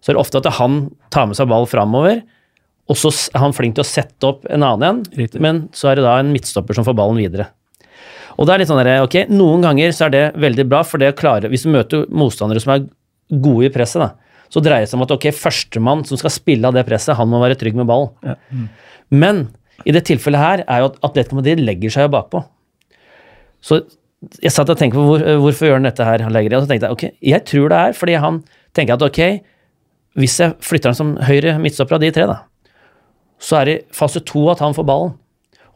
[0.00, 2.22] så er det ofte at han tar med seg ball framover,
[2.86, 5.98] og så er han flink til å sette opp en annen en, men så er
[5.98, 7.48] det da en midtstopper som får ballen videre.
[8.36, 11.00] Og det er litt sånn der, ok, Noen ganger så er det veldig bra, for
[11.00, 12.84] det å klare Hvis du møter motstandere som er
[13.32, 16.68] gode i presset, da, så dreier det seg om at ok, førstemann som skal spille
[16.68, 18.12] av det presset, han må være trygg med ballen.
[18.22, 18.36] Ja.
[19.10, 19.46] Men
[19.88, 22.44] i det tilfellet her er jo at Atletico Madrid legger seg jo bakpå.
[23.64, 23.80] Så
[24.42, 26.54] jeg satt og tenkte på hvor, hvorfor gjør han dette her, Allegri?
[26.56, 28.40] Og så tenkte jeg ok, jeg tror det er fordi han
[28.76, 29.20] tenker at ok,
[30.16, 32.38] hvis jeg flytter han som høyre midtstopper av de tre, da,
[33.42, 35.14] så er det fase to at han får ballen.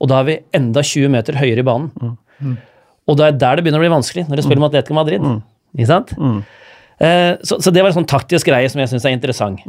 [0.01, 2.17] Og da er vi enda 20 meter høyere i banen.
[3.11, 5.25] Og det er der det begynner å bli vanskelig, når du spiller mot Atletico Madrid.
[5.77, 6.13] Ikke sant?
[7.01, 9.61] Eh, så, så det var en sånn taktisk greie som jeg syns er interessant.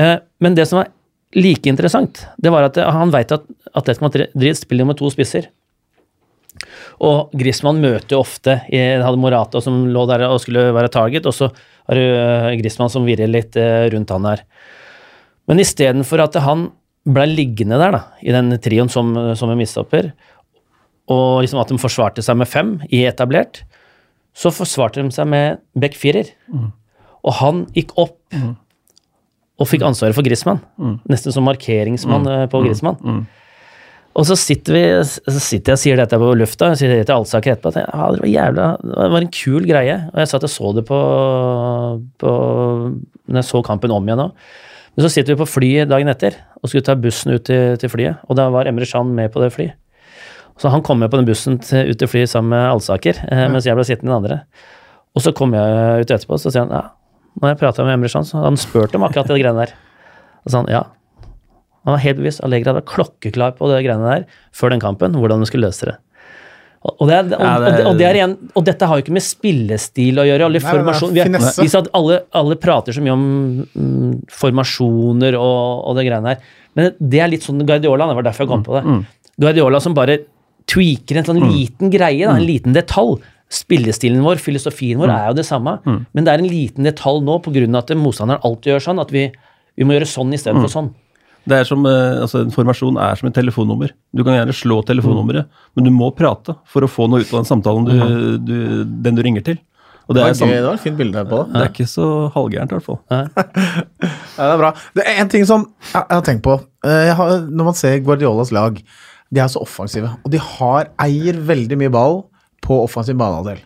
[0.00, 0.90] Eh, men det som var
[1.36, 3.44] like interessant, det var at eh, han veit at
[3.76, 5.48] Atletico Madrid spiller med to spisser.
[7.04, 11.28] Og Griezmann møter jo ofte jeg hadde Morata som lå der og skulle være target,
[11.28, 14.42] og så har du eh, Griezmann som virrer litt eh, rundt han her.
[15.48, 16.68] Men istedenfor at han
[17.08, 20.12] ble liggende der, da, i den trioen som, som en midtstopper,
[21.08, 23.62] og liksom at de forsvarte seg med fem i etablert,
[24.36, 26.28] så forsvarte de seg med back firer.
[27.24, 28.18] Og han gikk opp
[29.58, 30.60] og fikk ansvaret for Griezmann.
[31.10, 33.00] Nesten som markeringsmann eh, på Griezmann.
[34.18, 37.14] Og så sitter, vi, så sitter jeg og sier dette på lufta, jeg sier til
[37.14, 37.70] Alsaker etterpå.
[37.70, 39.98] at ja, det, var jævla, det var en kul greie.
[40.12, 40.98] Og jeg satt og så det på,
[42.18, 42.32] på
[43.28, 44.32] Når jeg så kampen om igjen nå.
[44.98, 47.90] Men så sitter vi på flyet dagen etter og skulle ta bussen ut til, til
[47.92, 48.18] flyet.
[48.26, 49.76] Og da var Emre Chan med på det flyet.
[50.58, 53.44] Så han kom med på den bussen til, ut til flyet sammen med Alsaker, eh,
[53.46, 54.38] mens jeg ble sittende i den andre.
[55.14, 56.80] Og så kom jeg ut etterpå, så sier han ja,
[57.38, 59.76] når jeg prata med Emre Chan, så hadde han spurt om akkurat det greiene der.
[60.42, 60.82] Og så han ja.
[61.86, 62.42] Han var helt bevisst.
[62.42, 65.94] Allegra var klokkeklar på det greiene der før den kampen, hvordan de skulle løse det.
[66.78, 68.98] Og, det er, og, Ja, det og, det, og, det er igjen, og dette har
[68.98, 70.46] jo ikke med spillestil å gjøre.
[70.46, 71.64] Alle Nei, formasjon, vi er, finesse.
[71.64, 73.24] vi alle, alle prater så mye om
[73.66, 76.52] mm, formasjoner og, og det greiene her.
[76.78, 78.06] Men det er litt sånn Guardiola.
[78.10, 78.84] Det var derfor jeg kom på det.
[79.42, 80.20] Guardiola som bare
[80.68, 83.18] tweaker en sånn liten greie, da, en liten detalj.
[83.48, 87.38] Spillestilen vår, filosofien vår, er jo det samme, men det er en liten detalj nå
[87.40, 87.62] pga.
[87.80, 89.22] at motstanderen alltid gjør sånn, at vi,
[89.74, 90.90] vi må gjøre sånn istedenfor sånn.
[91.48, 93.94] Det er som, eh, altså En formasjon er som et telefonnummer.
[94.12, 97.40] Du kan gjerne slå telefonnummeret, men du må prate for å få noe ut av
[97.40, 99.58] den samtalen du, du, den du ringer til.
[100.08, 101.52] Og det Det er, var, gøy, det var et fint bilde her på det.
[101.52, 103.00] det er ikke så halvgærent, i hvert fall.
[104.38, 104.68] Ja, det er bra.
[104.94, 106.52] Det er en ting som jeg, jeg har tenkt på.
[106.86, 108.76] Eh, har, når man ser Guardiolas lag,
[109.34, 110.12] de er så offensive.
[110.22, 112.20] Og de har, eier veldig mye ball
[112.64, 113.58] på offensiv banehalvdel.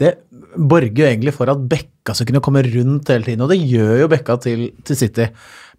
[0.00, 0.14] Det
[0.56, 4.00] borger jo egentlig for at Bekka skal kunne komme rundt hele tiden, og det gjør
[4.00, 5.28] jo Bekka til, til City.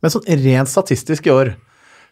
[0.03, 1.55] Men sånn rent statistisk i år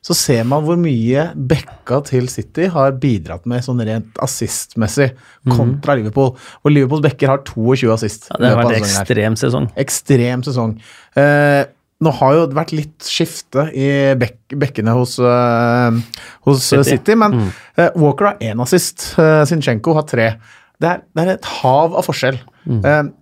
[0.04, 5.14] så ser man hvor mye Bekka til City har bidratt med sånn rent assistmessig
[5.48, 6.34] kontra Liverpool.
[6.36, 8.28] Og Liverpools bekker har 22 assist.
[8.34, 9.70] Ja, det har vært ekstrem sesong.
[9.80, 10.76] ekstrem sesong.
[11.16, 11.64] Eh,
[12.04, 13.88] nå har jo det vært litt skifte i
[14.20, 15.94] bek bekkene hos, uh,
[16.48, 16.98] hos City.
[16.98, 17.16] City.
[17.16, 19.14] men men uh, Walker har én assist.
[19.16, 20.34] Uh, Sinchenko har tre.
[20.84, 22.42] Det er, det er et hav av forskjell.
[22.68, 23.14] Mm.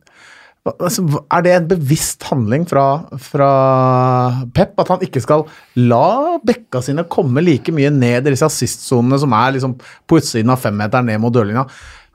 [0.62, 2.84] Er det en bevisst handling fra,
[3.18, 3.48] fra
[4.54, 5.48] Pep at han ikke skal
[5.80, 9.74] la bekka sine komme like mye ned i disse assistsonene som er liksom
[10.06, 11.66] på utsiden av femmeteren ned mot dørlinja?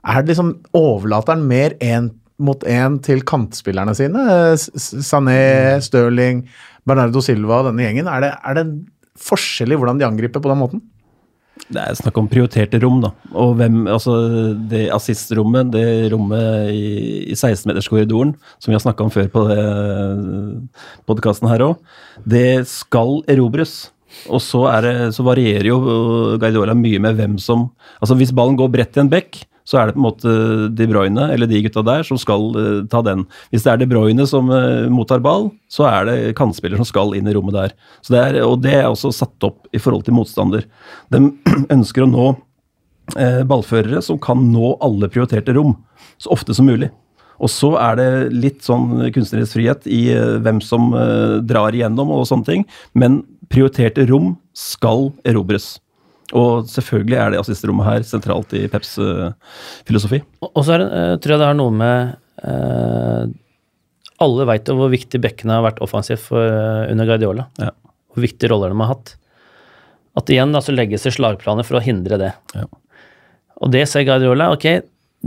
[0.07, 4.23] Er det liksom, Overlater han mer én mot én til kantspillerne sine?
[4.55, 6.45] Sané, Stirling,
[6.87, 8.07] Bernardo Silva og denne gjengen.
[8.07, 8.67] Er det, er det
[9.27, 10.83] forskjell i hvordan de angriper på den måten?
[11.67, 13.11] Det er snakk om prioriterte rom, da.
[13.35, 14.13] Og hvem, altså
[14.71, 16.85] det assistrommet, det rommet i,
[17.31, 19.43] i 16-meterskorridoren, som vi har snakka om før på
[21.09, 21.83] podkasten her òg,
[22.23, 23.89] det skal erobres.
[24.31, 25.77] Og så, det, så varierer jo
[26.39, 27.67] Guardiola mye med hvem som
[27.99, 30.33] Altså hvis ballen går bredt i en bekk, så er det på en måte
[30.79, 33.25] De Bruyne eller de gutta der som skal eh, ta den.
[33.51, 37.11] Hvis det er De Bruyne som eh, mottar ball, så er det kantspiller som skal
[37.17, 37.73] inn i rommet der.
[38.07, 40.63] Det er, og det er også satt opp i forhold til motstander.
[41.11, 41.25] De
[41.75, 42.27] ønsker å nå
[43.19, 45.75] eh, ballførere som kan nå alle prioriterte rom,
[46.15, 46.89] så ofte som mulig.
[47.37, 50.07] Og så er det litt sånn kunstnerisk frihet i
[50.41, 50.87] hvem som
[51.45, 52.63] drar igjennom og sånne ting,
[52.97, 53.19] men
[53.53, 55.75] prioriterte rom skal erobres.
[56.35, 59.29] Og selvfølgelig er det assistrommet her sentralt i Peps uh,
[59.87, 60.19] filosofi.
[60.43, 63.29] Og så det, uh, tror jeg det har noe med uh,
[64.25, 66.43] Alle veit hvor viktig bekkene har vært offensivt for,
[66.91, 67.47] under Guardiola.
[67.61, 67.71] Ja.
[68.11, 69.15] Hvor viktige roller de har hatt.
[70.17, 72.33] At igjen da, så legges det slagplaner for å hindre det.
[72.57, 72.67] Ja.
[73.61, 74.49] Og det ser Guardiola.
[74.55, 74.67] Ok,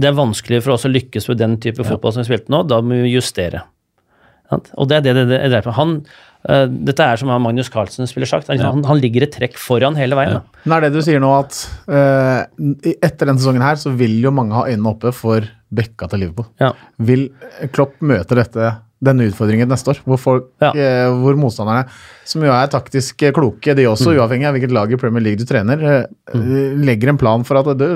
[0.01, 2.65] det er vanskelig for oss å lykkes med den type fotball som vi spilte nå,
[2.69, 3.65] da må vi justere.
[4.51, 5.77] Og det er det det, det dreier seg om.
[5.79, 5.95] Han,
[6.49, 8.51] eh, dette er som Magnus Carlsen spiller sagt.
[8.51, 10.41] Han, han ligger et trekk foran hele veien.
[10.41, 10.63] Da.
[10.65, 12.43] Men er det du sier nå at uh,
[12.99, 16.49] etter denne sesongen her, så vil jo mange ha øynene oppe for bekka til Liverpool?
[16.61, 16.73] Ja.
[16.99, 17.29] Vil
[17.75, 20.01] Klopp møte dette, denne utfordringen neste år?
[20.05, 20.73] Hvor, folk, Ja.
[20.75, 21.87] eh, hvor motstanderne,
[22.29, 25.47] som jo er taktisk kloke, de også, uavhengig av hvilket lag i Premier League du
[25.49, 26.35] trener, eh,
[26.77, 27.87] legger en plan for at du,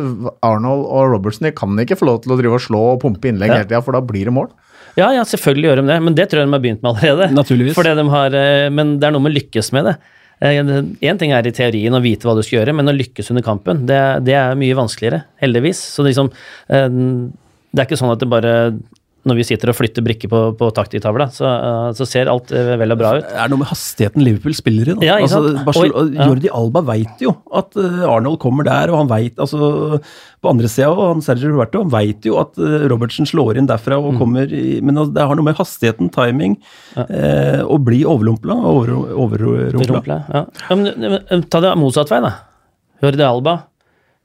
[0.47, 3.29] Arnold og Robertson de kan ikke få lov til å drive og slå og pumpe
[3.29, 3.59] innlegg Ja.
[3.59, 4.49] hele tida, for da blir det mål.
[4.95, 7.31] Ja, ja, selvfølgelig gjør de det, men det tror jeg de har begynt med allerede.
[7.35, 7.77] Naturligvis.
[7.77, 9.97] Fordi de har, eh, men det er noe med å lykkes med det.
[10.45, 13.45] Én ting er i teorien å vite hva du skal gjøre, men å lykkes under
[13.47, 15.81] kampen, det, det er mye vanskeligere, heldigvis.
[15.95, 16.31] Så liksom,
[16.69, 18.55] eh, det er ikke sånn at det bare
[19.25, 22.75] når vi sitter og flytter brikker på, på taktikktavla, så, eh, så ser alt eh,
[22.81, 23.25] vel og bra ut.
[23.25, 24.95] Det er noe med hastigheten Liverpool spiller i.
[24.99, 25.07] Da.
[25.07, 25.65] Ja, altså, sant?
[25.67, 26.27] Barcel- Og- ja.
[26.29, 29.99] Jordi Alba veit jo at eh, Arnold kommer der, og han veit altså,
[30.45, 32.59] På andre sida og han Sergio Roberto han veit jo at
[32.93, 34.19] Robertsen slår inn derfra Mm.
[34.21, 36.59] kommer i Men altså, det har noe med hastigheten, timing,
[37.01, 38.53] eh, å bli overrumpla.
[38.75, 38.91] Over,
[39.25, 40.19] overrumpla.
[40.29, 40.45] Ja.
[40.69, 42.35] Ja, men, ta det motsatt vei, da.
[43.03, 43.63] Jordi Alba.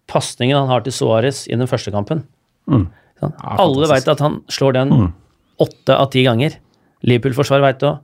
[0.10, 2.24] pasningen han har til Suárez i den første kampen.
[2.68, 2.88] Mm.
[3.20, 3.36] Sånn.
[3.44, 4.94] Alle veit at han slår den
[5.60, 6.56] åtte av ti ganger.
[7.08, 8.00] Liverpool-forsvaret veit det òg.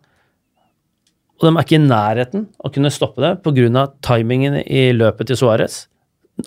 [1.36, 3.88] Og de er ikke i nærheten å kunne stoppe det pga.
[4.02, 5.88] timingen i løpet til Suárez.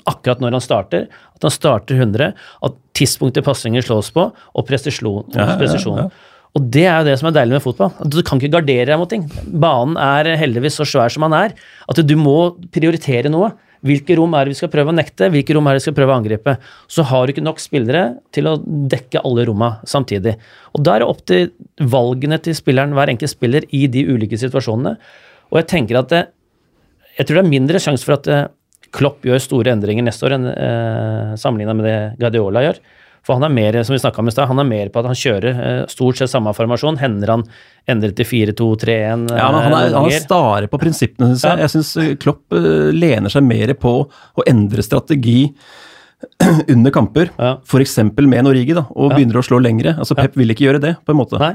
[0.08, 1.08] Akkurat når han starter.
[1.36, 2.32] At han starter 100.
[2.62, 5.28] At tidspunktet pasninger slås på, og presisjon.
[5.34, 6.08] Ja, ja, ja.
[6.56, 7.92] Og det er jo det som er deilig med fotball.
[8.08, 9.26] Du kan ikke gardere deg mot ting.
[9.46, 11.56] Banen er heldigvis så svær som han er,
[11.88, 13.52] at du må prioritere noe.
[13.86, 15.96] Hvilke rom er det vi skal prøve å nekte, hvilke rom er det vi skal
[15.98, 16.56] prøve å angripe.
[16.90, 18.02] Så har du ikke nok spillere
[18.34, 20.34] til å dekke alle romma samtidig.
[20.74, 21.52] Og da er det opp til
[21.94, 24.96] valgene til spilleren, hver enkelt spiller, i de ulike situasjonene.
[25.52, 26.22] Og jeg tenker at det,
[27.18, 28.46] jeg tror det er mindre sjanse for at eh,
[28.94, 32.78] Klopp gjør store endringer neste år enn eh, sammenligna med det Guardiola gjør.
[33.26, 35.18] For han er mer som vi om i sted, han er mer på at han
[35.18, 37.00] kjører eh, stort sett samme formasjon.
[37.00, 37.44] Hender han
[37.88, 41.58] endrer til 4-2-3-1 Ja, men han er, eh, han er stare på prinsippene, syns jeg.
[41.58, 41.66] Ja.
[41.66, 45.40] Jeg syns Klopp eh, lener seg mer på å endre strategi
[46.74, 47.56] under kamper, Ja.
[47.62, 47.98] f.eks.
[48.18, 49.16] med Norigi, da, og Ja.
[49.18, 49.96] begynner å slå lengre.
[49.98, 51.38] Altså, Pep vil ikke gjøre det, på en måte.
[51.38, 51.54] Nei.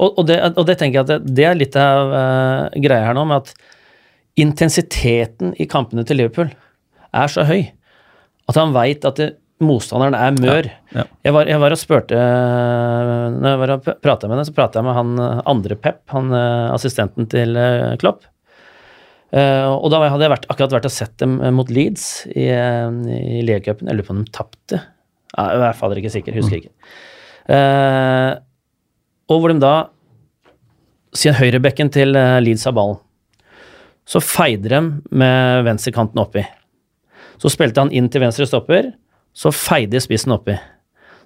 [0.00, 3.04] Og, og, det, og det tenker jeg at det, det er litt av uh, greia
[3.10, 3.52] her nå, med at
[4.40, 6.50] intensiteten i kampene til Liverpool
[7.12, 7.68] er så høy
[8.50, 9.28] at han veit at det,
[9.64, 10.68] motstanderen er mør.
[10.94, 11.04] ja.
[11.24, 12.18] Jeg, var, jeg var og spurte
[13.36, 16.00] Når jeg var og prata med henne, så prata jeg med han eh, andre Pep,
[16.14, 18.26] han eh, assistenten til eh, Klopp.
[19.30, 23.86] Og da hadde jeg vært, akkurat vært og sett dem mot Leeds i, i Liacupen.
[23.86, 24.80] Jeg lurer på om de tapte.
[25.36, 26.72] Ja, jeg er fall ikke sikker, husker ikke.
[27.46, 28.34] Uh,
[29.30, 29.74] og hvor de da
[31.14, 32.98] Siden høyrebekken til Leeds har ballen,
[34.06, 34.80] så feide de
[35.14, 36.44] med venstrekanten oppi.
[37.40, 38.92] Så spilte han inn til venstre stopper,
[39.36, 40.56] så feide spissen oppi.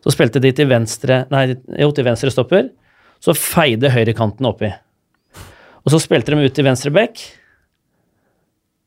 [0.05, 1.47] Så spilte de til venstre Nei,
[1.81, 2.69] jo, til venstre stopper,
[3.25, 4.69] så feide høyrekanten oppi.
[5.85, 7.21] Og så spilte de ut til venstre back,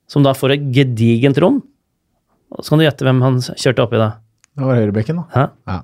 [0.10, 1.60] som da får et gedigent rom.
[2.54, 4.12] Og så kan du gjette hvem han kjørte oppi da.
[4.58, 5.48] Det var høyrebekken, da.
[5.68, 5.80] Ja.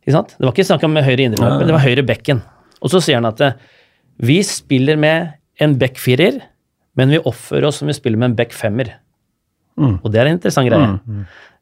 [0.00, 0.34] Ikke sant?
[0.36, 2.40] Det var ikke snakk om høyre indreløper, det var høyre bekken.
[2.80, 3.60] Og så sier han at eh,
[4.24, 6.40] vi spiller med en backfirer,
[6.98, 8.92] men vi oppfører oss som vi spiller med en backfemmer.
[9.80, 10.00] Mm.
[10.02, 10.88] Og det er en interessant greie.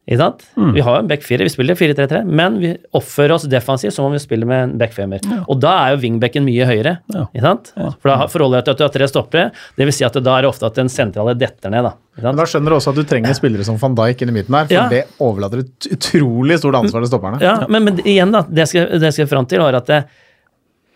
[0.09, 0.45] Ikke sant?
[0.73, 4.07] Vi har jo en back fire, vi spiller 4-3-3, men vi oppfører oss defensivt som
[4.09, 5.21] om vi spiller med en back femmer.
[5.45, 6.95] Og da er jo wingbacken mye høyere.
[7.13, 7.27] Ja.
[7.29, 7.69] Ikke sant?
[7.77, 10.39] For da forholder jeg til at du har tre stoppere, det vil si at da
[10.39, 11.85] er det ofte at den sentrale detter ned.
[11.91, 11.93] da.
[12.25, 14.57] Men da skjønner du også at du trenger spillere som van Dijk inn i midten
[14.57, 14.87] her, for Ja.
[14.89, 17.43] det overlater et utrolig stort ansvar til stopperne.
[17.45, 18.47] Ja, men, men igjen, da.
[18.49, 20.01] Det jeg skal, det jeg skal fram til, var at det,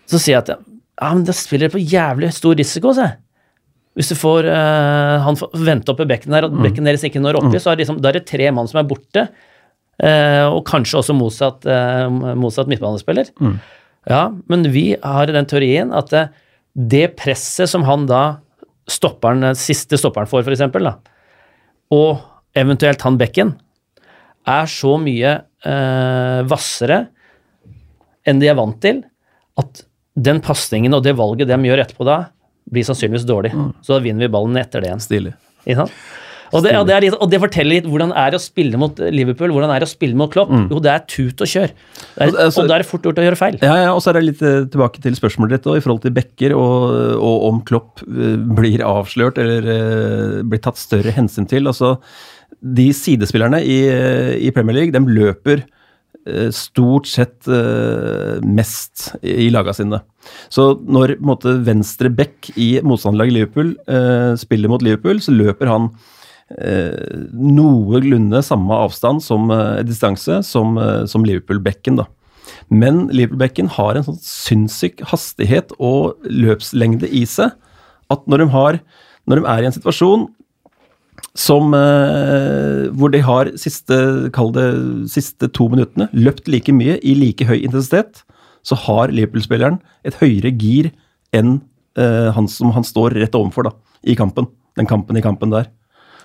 [0.09, 3.11] Så sier jeg at ja, men da spiller på jævlig stor risiko, se.
[3.99, 5.37] Hvis du får uh, Han
[5.67, 8.17] vente opp i bekken der, og bekken deres ikke når oppi, så er liksom, er
[8.17, 9.27] det tre mann som er borte.
[10.03, 13.31] Uh, og kanskje også motsatt, uh, motsatt midtbanespiller.
[14.09, 16.25] Ja, men vi har den teorien at det,
[16.75, 18.23] det presset som han da
[18.91, 20.89] stopperen, siste stopperen får, eksempel,
[21.95, 22.25] og
[22.59, 23.53] eventuelt han bekken,
[24.49, 26.97] er så mye hvassere
[28.27, 29.05] enn de er vant til,
[29.61, 29.85] at
[30.19, 32.17] den pasningen og det valget de gjør etterpå da,
[32.71, 33.55] blir sannsynligvis dårlig.
[33.83, 35.03] Så da vinner vi ballen etter det igjen.
[35.03, 35.35] Stilig.
[36.53, 38.77] Og det, og, det er litt, og det forteller litt hvordan det er å spille
[38.81, 40.51] mot Liverpool, hvordan det er å spille mot Klopp.
[40.69, 41.73] Jo, det er tut og kjør.
[41.73, 43.57] Det er, Altså- og da er det fort gjort å gjøre feil.
[43.65, 46.03] Ja, ja, og så er det litt eh, tilbake til spørsmålet ditt og, i forhold
[46.05, 51.49] til Becker, og, og om Klopp eh, blir avslørt eller eh, blir tatt større hensyn
[51.49, 51.71] til.
[51.73, 51.97] Altså,
[52.61, 53.79] de sidespillerne i,
[54.45, 55.65] i Premier League, de løper
[56.55, 60.03] stort sett eh, mest i laga sine.
[60.53, 65.35] Så når på en måte, venstre back i motstanderlaget Liverpool eh, spiller mot Liverpool, så
[65.35, 65.89] løper han
[66.59, 71.99] eh, noenlunde samme avstand som eh, distanse som, eh, som Liverpool-bekken.
[72.71, 77.57] Men Liverpool-bekken har en sånn sinnssyk hastighet og løpslengde i seg
[78.13, 78.79] at når de, har,
[79.27, 80.29] når de er i en situasjon
[81.39, 83.97] som, eh, hvor de har siste,
[84.37, 84.69] kall det,
[85.09, 88.23] siste to minuttene løpt like mye i like høy intensitet,
[88.63, 90.91] så har Liverpool-spilleren et høyere gir
[91.35, 91.61] enn
[91.99, 93.73] eh, han som han står rett overfor da,
[94.05, 94.51] i kampen.
[94.77, 95.71] Den kampen i kampen der.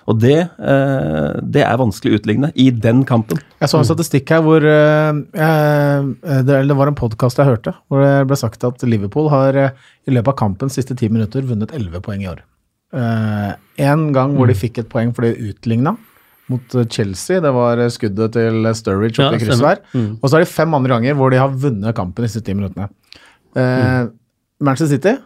[0.08, 3.40] Og det, eh, det er vanskelig å utligne i den kampen.
[3.60, 6.12] Jeg så en statistikk her hvor eh, eh,
[6.48, 9.90] det, det var en podkast jeg hørte, hvor det ble sagt at Liverpool har eh,
[10.08, 12.40] i løpet av kampens siste ti minutter vunnet 11 poeng i år.
[12.96, 13.50] Eh,
[13.84, 15.92] en gang hvor de fikk et poeng fordi de utligna
[16.48, 19.82] mot eh, Chelsea, det var eh, skuddet til Sturridge oppe Ja, i krysset der.
[19.92, 20.10] Mm.
[20.22, 22.54] Og så er det fem andre ganger hvor de har vunnet kampen de siste ti
[22.56, 22.88] minuttene.
[23.58, 24.06] Eh,
[24.64, 25.16] Manchester City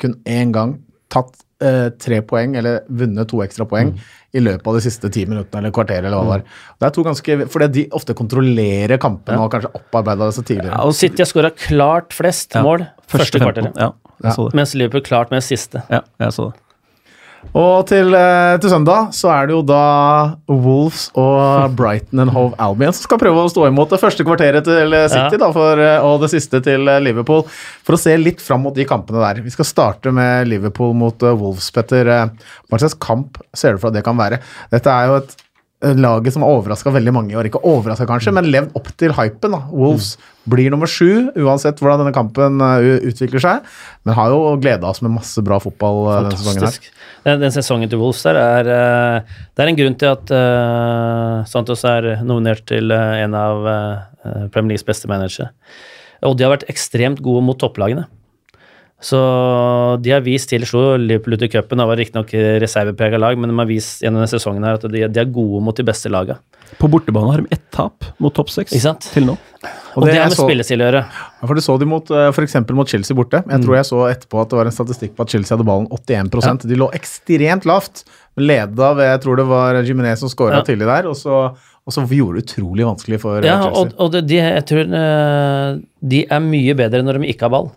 [0.00, 0.78] kun én gang
[1.12, 3.92] tatt eh, tre poeng, eller vunnet to ekstra poeng,
[4.32, 6.44] i løpet av de siste ti minuttene eller kvarteret, eller hva det var.
[6.80, 10.78] Det er to ganske, fordi de ofte kontrollerer kampene og kanskje opparbeida det så tidligere.
[10.86, 13.68] Og City har skåra klart flest Ja, mål første, femten.
[13.68, 13.90] kvarteret, Ja,
[14.24, 14.56] jeg så det.
[14.62, 15.82] mens Liverpool klart med siste.
[15.90, 16.62] Ja, jeg så det.
[17.56, 22.54] Og til, eh, til søndag så er det jo da Wolves og Brighton and Hove
[22.62, 25.42] Albion som skal prøve å stå imot det første kvarteret til City Ja.
[25.42, 27.42] da, for, eh, og det siste til eh, Liverpool,
[27.82, 29.42] for å se litt fram mot de kampene der.
[29.42, 32.06] Vi skal starte med Liverpool mot eh, Wolves, Petter.
[32.06, 32.26] Eh,
[32.70, 34.38] Hva slags kamp ser du for at det kan være?
[34.70, 35.46] Dette er jo et eh,
[35.80, 37.48] laget som har overraska veldig mange i år.
[37.48, 39.54] Ikke overraska kanskje, men levd opp til hypen.
[39.56, 39.62] da.
[39.72, 40.16] Wolves
[40.50, 43.70] blir nummer sju, uansett hvordan denne kampen eh, utvikler seg.
[44.04, 46.44] Men har jo gleda oss med masse bra fotball Fantastisk.
[46.44, 47.08] denne sesongen her.
[47.24, 51.48] Den, den sesongen til Wolves der er eh, Det er en grunn til at uh,
[51.48, 55.50] Santos er nominert til eh, en av uh, Premier Leagues beste managere.
[56.24, 58.06] Og de har vært ekstremt gode mot topplagene.
[59.00, 59.18] Så
[60.04, 61.80] de har vist til slo Liverpool ut i cupen.
[61.80, 65.06] Det var riktignok reserveprega lag, men de har vist gjennom denne sesongen her at de,
[65.08, 66.40] de er gode mot de beste lagene.
[66.78, 68.74] På bortebane har de ett tap mot topp seks
[69.10, 69.34] til nå.
[69.96, 71.00] Og, det, det, er med spillestil å gjøre.
[71.42, 72.36] For Du så de mot, f.eks.
[72.36, 73.40] for eksempel mot Chelsea borte.
[73.42, 75.88] Jeg tror jeg så etterpå at det var en statistikk på at Chelsea hadde ballen
[75.90, 78.04] 81% De lå ekstremt lavt,
[78.38, 80.62] leda ved jeg tror det var Jimenez som skåra Ja.
[80.66, 83.90] tidlig der, og så, og så gjorde det utrolig vanskelig for eh, Ja, Chelsea.
[83.98, 85.82] og, og de, jeg tror eh,
[86.14, 87.72] de er mye bedre når de ikke har ball.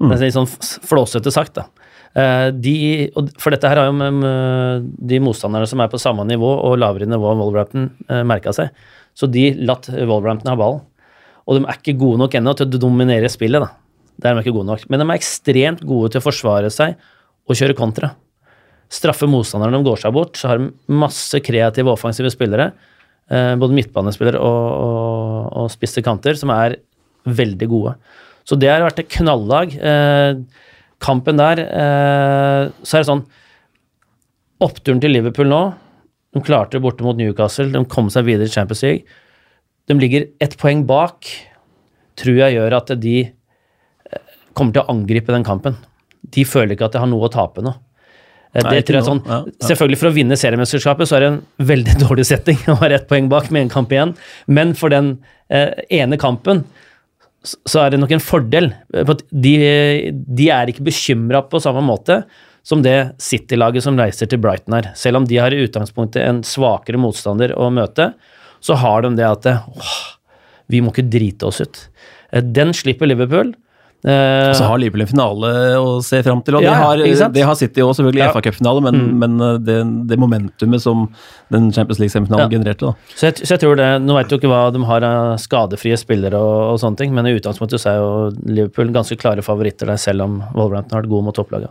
[0.00, 0.48] Det er litt sånn
[0.86, 1.66] flåsete sagt, da.
[2.16, 2.74] Eh, de,
[3.40, 4.10] for dette her har jo
[5.12, 8.72] de motstanderne som er på samme nivå og lavere nivå enn Wolverhampton, uh, merka seg.
[9.16, 10.84] Så de latt Wolverhampton ha ballen.
[11.46, 13.70] Og de er ikke gode nok ennå til å dominere spillet, da.
[14.16, 14.86] Det er de ikke gode nok.
[14.90, 16.96] Men de er ekstremt gode til å forsvare seg
[17.46, 18.14] og kjøre kontra.
[18.92, 22.72] Straffe motstanderne de går seg bort, så har de masse kreative offensive spillere.
[23.30, 26.78] eh, både midtbanespillere og, og, og spisse kanter, som er
[27.26, 27.96] veldig gode.
[28.46, 29.74] Så det har vært et knallag.
[29.74, 30.38] Eh,
[31.02, 33.26] kampen der, eh, så er det sånn
[34.64, 35.60] Oppturen til Liverpool nå
[36.32, 39.04] De klarte det borte mot Newcastle, de kom seg videre i Champions League.
[39.88, 41.28] De ligger ett poeng bak,
[42.16, 45.78] tror jeg gjør at de eh, kommer til å angripe den kampen.
[46.34, 47.72] De føler ikke at de har noe å tape nå.
[48.52, 49.68] Eh, Nei, tror jeg sånn, Ja, ja.
[49.68, 51.40] Selvfølgelig For å vinne seriemesterskapet så er det en
[51.72, 54.16] veldig dårlig setting å ha ett poeng bak med en kamp igjen,
[54.48, 55.14] men for den
[55.48, 55.72] eh,
[56.02, 56.64] ene kampen
[57.46, 58.72] så er det nok en fordel.
[58.94, 59.54] eh, på De,
[60.12, 62.22] de er ikke bekymra på samme måte
[62.66, 64.90] som det City-laget som reiser til Brighton er.
[64.98, 68.10] Selv om de har i utgangspunktet en svakere motstander å møte,
[68.58, 69.92] så har de det at åh,
[70.72, 71.84] vi må ikke drite oss ut.
[72.32, 73.54] Eh, Den slipper Liverpool.
[74.04, 76.54] Eh, Og så har Liverpool en finale å se fram til.
[76.58, 78.30] og Ja, Det har, det har City òg, selvfølgelig, i Ja.
[78.30, 78.36] Mm.
[78.36, 81.08] FA-cupfinale, men, men uh, det, det momentumet som
[81.50, 82.58] den Champions League-semifinalen Ja.
[82.58, 82.94] genererte, da.
[83.16, 85.96] Så jeg, så jeg tror det, Nå vet du ikke hva de har av skadefrie
[85.98, 88.10] spillere og, og sånne ting, men i utgangspunktet så er jo
[88.46, 91.70] Liverpool ganske klare favoritter der, selv om Wolverhampton har vært gode mot topplaget.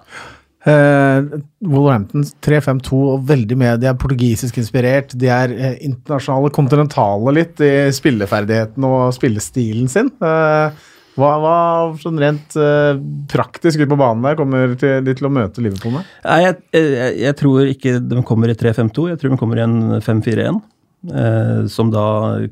[0.66, 1.22] Uh,
[1.62, 3.80] Wolverhampton 3-5-2 og veldig med.
[3.84, 5.14] De er portugisisk inspirert.
[5.14, 10.10] De er uh, internasjonale, kontinentale litt i spilleferdigheten og spillestilen sin.
[10.26, 10.72] Eh,
[11.16, 11.58] hva, hva
[12.02, 12.94] sånn rent eh,
[13.32, 16.14] praktisk ut på banen der kommer til, de til å møte Liverpool med?
[16.28, 19.66] Nei, jeg, jeg, jeg tror ikke de kommer i 3-5-2, jeg tror de kommer i
[19.68, 20.64] en 5-4-1.
[21.06, 22.06] Eh, som da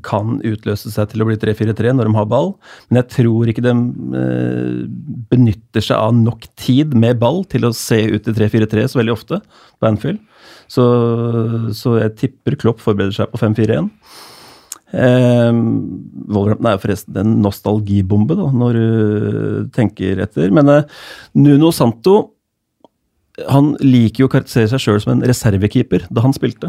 [0.06, 2.52] kan utløse seg til å bli 3-4-3 når de har ball.
[2.90, 3.74] Men jeg tror ikke de
[4.20, 4.84] eh,
[5.32, 9.16] benytter seg av nok tid med ball til å se ut i 3-4-3 så veldig
[9.16, 10.22] ofte på Anfield.
[10.70, 10.86] Så,
[11.76, 13.90] så jeg tipper Klopp forbereder seg på 5-4-1.
[14.94, 15.52] Eh,
[16.34, 20.54] Wolverhampton er forresten en nostalgibombe, da, når du tenker etter.
[20.54, 20.84] Men eh,
[21.36, 22.30] Nuno Santo
[23.50, 26.68] han liker jo å karakterisere seg sjøl som en reservekeeper da han spilte.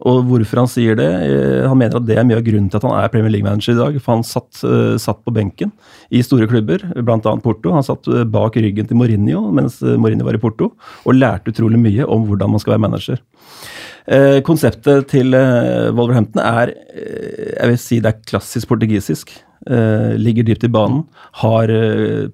[0.00, 1.08] Og hvorfor han sier det?
[1.26, 3.74] eh, Han mener at det er mye av grunnen til at han er Premier League-manager
[3.74, 3.98] i dag.
[4.00, 5.74] For han satt, eh, satt på benken
[6.08, 7.20] i store klubber, bl.a.
[7.44, 7.74] Porto.
[7.76, 10.70] Han satt eh, bak ryggen til Mourinho mens eh, Mourinho var i Porto,
[11.04, 13.20] og lærte utrolig mye om hvordan man skal være manager.
[14.06, 19.32] Eh, konseptet til eh, Wolverhampton er eh, jeg vil si det er klassisk portugisisk.
[19.66, 21.00] Eh, ligger dypt i banen.
[21.40, 21.72] Har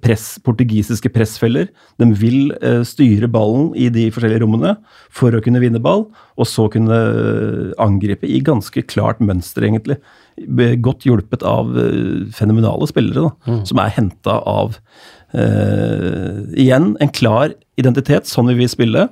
[0.05, 1.71] press, portugisiske pressfeller.
[2.03, 2.53] De vil
[2.85, 4.75] styre ballen i de forskjellige rommene
[5.09, 6.05] for å kunne vinne ball,
[6.37, 6.99] og så kunne
[7.81, 9.97] angripe i ganske klart mønster, egentlig.
[10.85, 11.73] Godt hjulpet av
[12.37, 14.79] fenomenale spillere, da, som er henta av
[15.33, 19.07] Igjen en klar identitet, sånn vi vil spille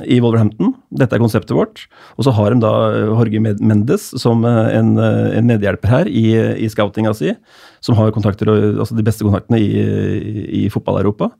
[0.00, 0.72] i Wolverhampton.
[0.96, 1.84] Dette er konseptet vårt.
[2.16, 2.72] Og så har de da
[3.10, 6.24] Jorge Mendes som eh, en, eh, en medhjelper her i,
[6.64, 7.34] i scoutinga si,
[7.84, 9.70] som har kontakter, altså de beste kontaktene i,
[10.62, 11.32] i, fotball-Europa.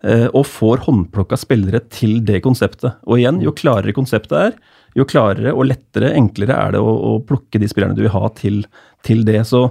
[0.00, 3.02] Eh, og får håndplukka spillere til det konseptet.
[3.04, 4.60] Og igjen, jo klarere konseptet er,
[4.96, 8.30] jo klarere og lettere, enklere er det å, å plukke de spillerne du vil ha
[8.38, 8.62] til,
[9.06, 9.42] til det.
[9.46, 9.68] Så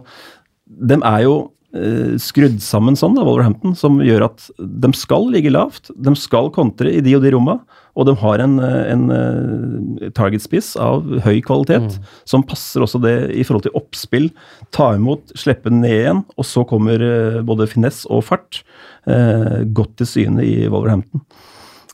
[0.69, 1.35] de er jo
[1.73, 5.89] eh, skrudd sammen sånn, da, Wolverhampton, som gjør at de skal ligge lavt.
[5.97, 7.57] De skal kontre i de og de romma,
[7.99, 13.15] og de har en, eh, en eh, targetspiss av høy kvalitet, som passer også det
[13.35, 14.29] i forhold til oppspill.
[14.75, 18.61] Ta imot, slippe ned igjen, og så kommer eh, både finesse og fart
[19.09, 21.25] eh, godt til syne i Wolverhampton.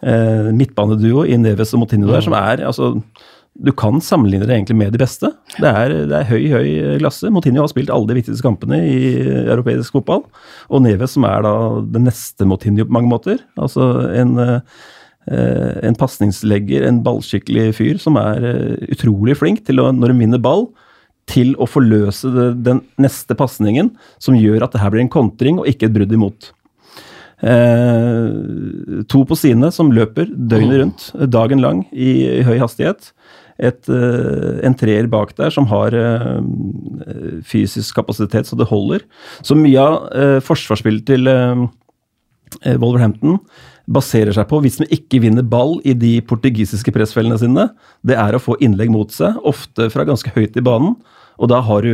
[0.04, 3.00] eh, midtbaneduo i Neves og Motinho der, som er altså
[3.56, 5.30] du kan sammenligne det egentlig med de beste.
[5.56, 7.30] Det er, det er høy, høy klasse.
[7.32, 8.98] Motinho har spilt alle de viktigste kampene i
[9.46, 10.26] europeisk fotball.
[10.68, 11.54] Og Neves, som er da
[11.96, 13.40] den neste Motinho på mange måter.
[13.56, 14.36] Altså en,
[15.26, 20.42] en pasningslegger, en ballskikkelig fyr som er eh, utrolig flink til å, når de vinner
[20.42, 20.68] ball,
[21.26, 22.30] til å forløse
[22.62, 23.90] den neste pasningen,
[24.22, 26.52] som gjør at det her blir en kontring og ikke et brudd imot.
[27.46, 33.10] Eh, to på sine som løper døgnet rundt, dagen lang, i, i høy hastighet
[33.56, 36.42] et, eh, en treer bak der som har eh,
[37.48, 39.06] fysisk kapasitet så det holder.
[39.46, 41.32] Så mye av eh, forsvarsspillet til
[42.66, 43.40] Wolverhampton
[43.86, 47.68] baserer seg på, hvis de ikke vinner ball i de portugisiske pressfellene sine,
[48.06, 50.96] det er å få innlegg mot seg, ofte fra ganske høyt i banen.
[51.36, 51.94] Og da har du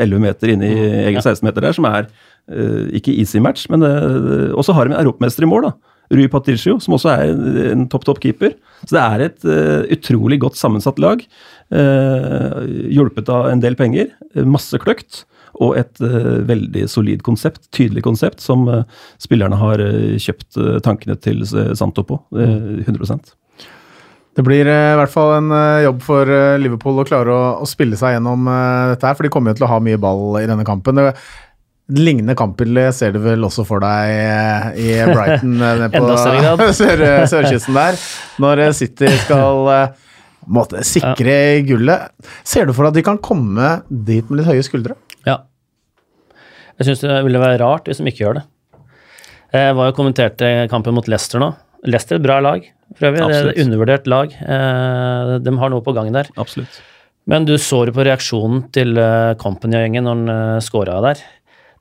[0.00, 4.52] 11 meter inne i egen 16-meter der, som er uh, ikke easy match, men uh,
[4.58, 5.74] også har de en europamester i mål, da.
[6.12, 8.52] Rui Patricio, som også er en topp, topp keeper.
[8.82, 11.22] Så det er et uh, utrolig godt sammensatt lag.
[11.72, 14.10] Hjulpet av en del penger,
[14.44, 15.22] masse kløkt.
[15.60, 18.64] Og et uh, veldig solid konsept, tydelig konsept, som
[19.20, 19.82] spillerne har
[20.22, 22.18] kjøpt tankene til Santo på.
[22.32, 23.38] 100%
[24.32, 25.50] det blir i hvert fall en
[25.84, 28.46] jobb for Liverpool å klare å, å spille seg gjennom
[28.88, 30.96] dette her, for de kommer jo til å ha mye ball i denne kampen.
[30.96, 31.10] Det,
[31.90, 36.16] Lignende kampbilde ser du vel også for deg eh, i Brighton eh, nede på
[36.78, 37.98] sør, eh, sørkysten der,
[38.42, 39.66] når City skal
[40.46, 41.34] måtte sikre
[41.66, 42.12] gullet.
[42.46, 44.96] Ser du for deg at de kan komme dit med litt høye skuldre?
[46.82, 48.44] Jeg syns det ville være rart hvis de ikke gjør det.
[49.54, 51.52] Jeg var jo kommenterte kampen mot Leicester nå.
[51.86, 52.64] Leicester er et bra lag,
[52.96, 53.22] for øvrig.
[53.22, 54.34] Det er et undervurdert lag.
[55.46, 56.30] De har noe på gang der.
[56.40, 56.80] Absolutt.
[57.30, 58.98] Men du så det på reaksjonen til
[59.38, 61.20] Company-gjengen når han scora der.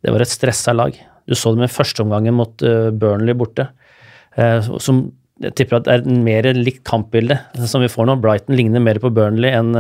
[0.01, 0.93] Det var et stressa lag.
[1.25, 2.53] Du så det med førsteomgangen mot
[3.01, 3.69] Burnley borte.
[4.81, 5.07] Som
[5.41, 8.19] jeg tipper at det er mer likt kampbilde som vi får nå.
[8.21, 9.73] Brighton ligner mer på Burnley enn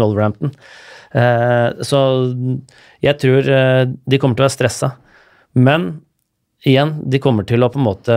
[0.00, 0.50] Wolverhampton.
[1.14, 1.98] Så
[3.04, 4.88] jeg tror de kommer til å være stressa.
[5.54, 5.84] Men
[6.66, 8.16] igjen, de kommer til å på en måte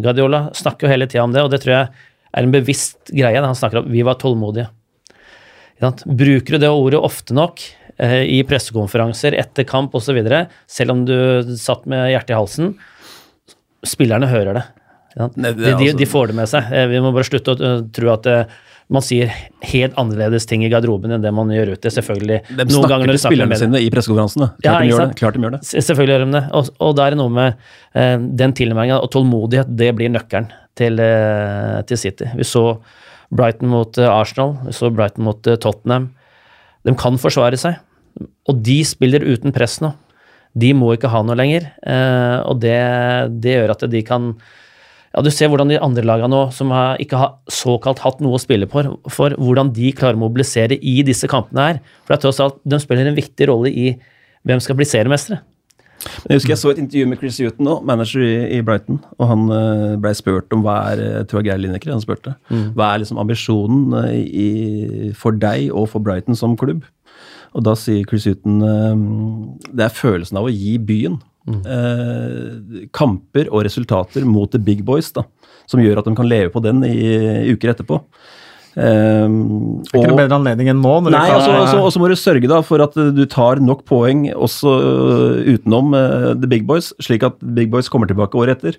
[0.00, 3.42] Guardiola snakker jo hele tida om det, og det tror jeg er en bevisst greie.
[3.44, 4.70] Han snakker om vi var tålmodige.
[6.08, 7.60] Bruker du det ordet ofte nok,
[7.98, 10.20] Eh, i pressekonferanser etter kamp osv.,
[10.70, 11.16] selv om du
[11.58, 12.68] satt med hjertet i halsen.
[13.86, 14.62] Spillerne hører det.
[15.18, 16.68] De, de, de, altså- får det med seg.
[16.70, 18.28] Eh, vi må bare slutte å eh, tro at
[18.88, 19.32] man sier
[19.68, 21.90] helt annerledes ting i garderoben enn det man gjør ute.
[21.92, 22.38] selvfølgelig.
[22.56, 24.48] De snakker til spillerne sine i pressekonferansene.
[24.62, 25.18] Klart, ja, de gjør det.
[25.20, 25.60] Klart de gjør det.
[25.74, 26.44] Selvfølgelig gjør de det.
[26.56, 27.58] Og, og da er det noe med
[27.92, 29.74] eh, den tilnærminga og tålmodighet.
[29.76, 32.30] Det blir nøkkelen til, eh, til, City.
[32.38, 32.64] Vi så
[33.28, 36.08] Brighton mot Arsenal, vi så Brighton mot Tottenham.
[36.88, 37.76] De kan forsvare seg.
[38.48, 39.92] Og de spiller uten press nå.
[40.58, 41.68] De må ikke ha noe lenger.
[41.84, 42.78] Eh, og det,
[43.44, 44.32] det, gjør at de kan
[45.14, 48.36] ja, Du ser hvordan de andre lagene nå, som har, ikke har såkalt hatt noe
[48.36, 51.78] å spille for, for, hvordan de klarer å mobilisere i disse kampene her.
[52.04, 53.92] For det er tross alt, de spiller en viktig rolle i
[54.46, 55.40] hvem skal bli seriemestere.
[55.98, 59.00] Jeg husker jeg så et intervju med Chris Huton, nå, manager i, i, Brighton.
[59.18, 62.36] og Han uh, ble spurt om hva er jeg tror jeg Geir Lineker han spurte,
[62.52, 62.68] mm.
[62.78, 66.86] hva er liksom ambisjonen uh, i, for deg og for Brighton som klubb.
[67.56, 68.60] Og da sier Chris Huton
[69.72, 71.16] det er følelsen av å gi byen.
[71.48, 71.60] Mm.
[71.74, 75.24] Eh, kamper og resultater mot the big boys, da,
[75.70, 76.98] som gjør at de kan leve på den i,
[77.48, 78.02] i uker etterpå.
[78.78, 80.92] Um, er ikke noe bedre anledning enn nå?
[81.10, 85.40] nei, og så må du sørge da for at du tar nok poeng også uh,
[85.48, 88.78] utenom uh, the big boys, slik at big boys kommer tilbake året etter.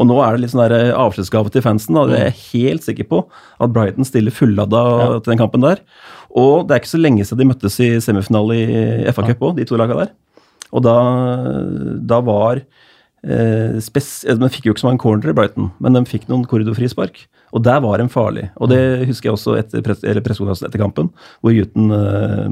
[0.00, 1.98] Og nå er det litt sånn avskjedsgave til fansen.
[1.98, 2.06] Da.
[2.08, 3.20] Det er jeg helt sikker på
[3.62, 5.08] at Brighton stiller fulladda ja.
[5.20, 5.84] til den kampen der.
[6.34, 9.58] Og det er ikke så lenge siden de møttes i semifinale i FA Cup òg,
[9.60, 10.14] de to lagene der.
[10.72, 10.96] Og da,
[12.00, 16.28] da var eh, De fikk jo ikke så mange corner i Brighton, men de fikk
[16.30, 17.26] noen korridorfrispark.
[17.54, 18.50] Og der var de farlige.
[18.58, 21.10] Og det husker jeg også etter press, etter kampen,
[21.40, 22.46] hvor Juten eh,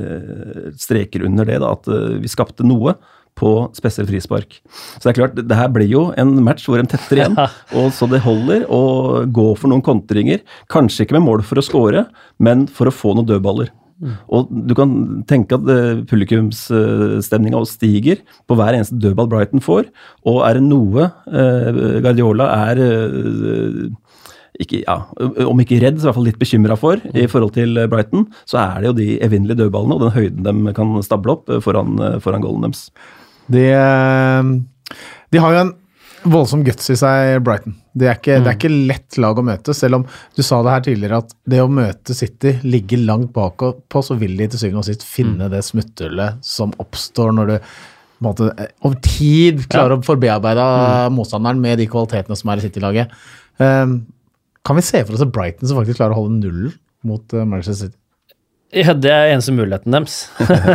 [0.00, 2.96] eh, streker under det, da, at eh, vi skapte noe
[3.40, 4.58] på spesielt frispark.
[4.68, 7.36] Så det er klart, det her blir jo en match hvor de tetter igjen.
[7.78, 8.82] og Så det holder å
[9.28, 10.42] gå for noen kontringer.
[10.72, 12.06] Kanskje ikke med mål for å score,
[12.40, 13.72] men for å få noen dødballer.
[14.00, 14.14] Mm.
[14.32, 14.92] Og du kan
[15.28, 19.90] tenke at uh, publikumsstemninga stiger på hver eneste dødball Brighton får.
[20.28, 23.84] Og er det noe uh, Guardiola er uh,
[24.60, 24.96] ikke, ja,
[25.48, 28.58] om ikke redd, så i hvert fall litt bekymra for i forhold til Brighton, så
[28.60, 32.44] er det jo de evinnelige dødballene og den høyden de kan stable opp foran, foran
[32.44, 32.90] goalen deres.
[33.48, 33.64] De,
[35.32, 35.72] de har jo en
[36.28, 37.79] voldsom guts i seg, Brighton.
[37.90, 38.44] Det er, ikke, mm.
[38.44, 40.04] det er, ikke, lett lag å møte, selv om
[40.36, 44.14] du sa det her tidligere at det å møte City ligger langt bak på, så
[44.20, 45.50] vil de til syvende og sist finne mm.
[45.54, 47.56] det smutthullet som oppstår når du
[48.24, 51.16] måte, eh, over tid klarer å forbearbeide mm.
[51.18, 53.14] motstanderen med de kvalitetene som er i City-laget.
[53.60, 54.02] Um,
[54.66, 56.76] kan vi se for oss at Brighton som faktisk klarer å holde nullen
[57.06, 57.99] mot uh, Manchester City?
[58.70, 60.28] Ja, det er eneste muligheten deres.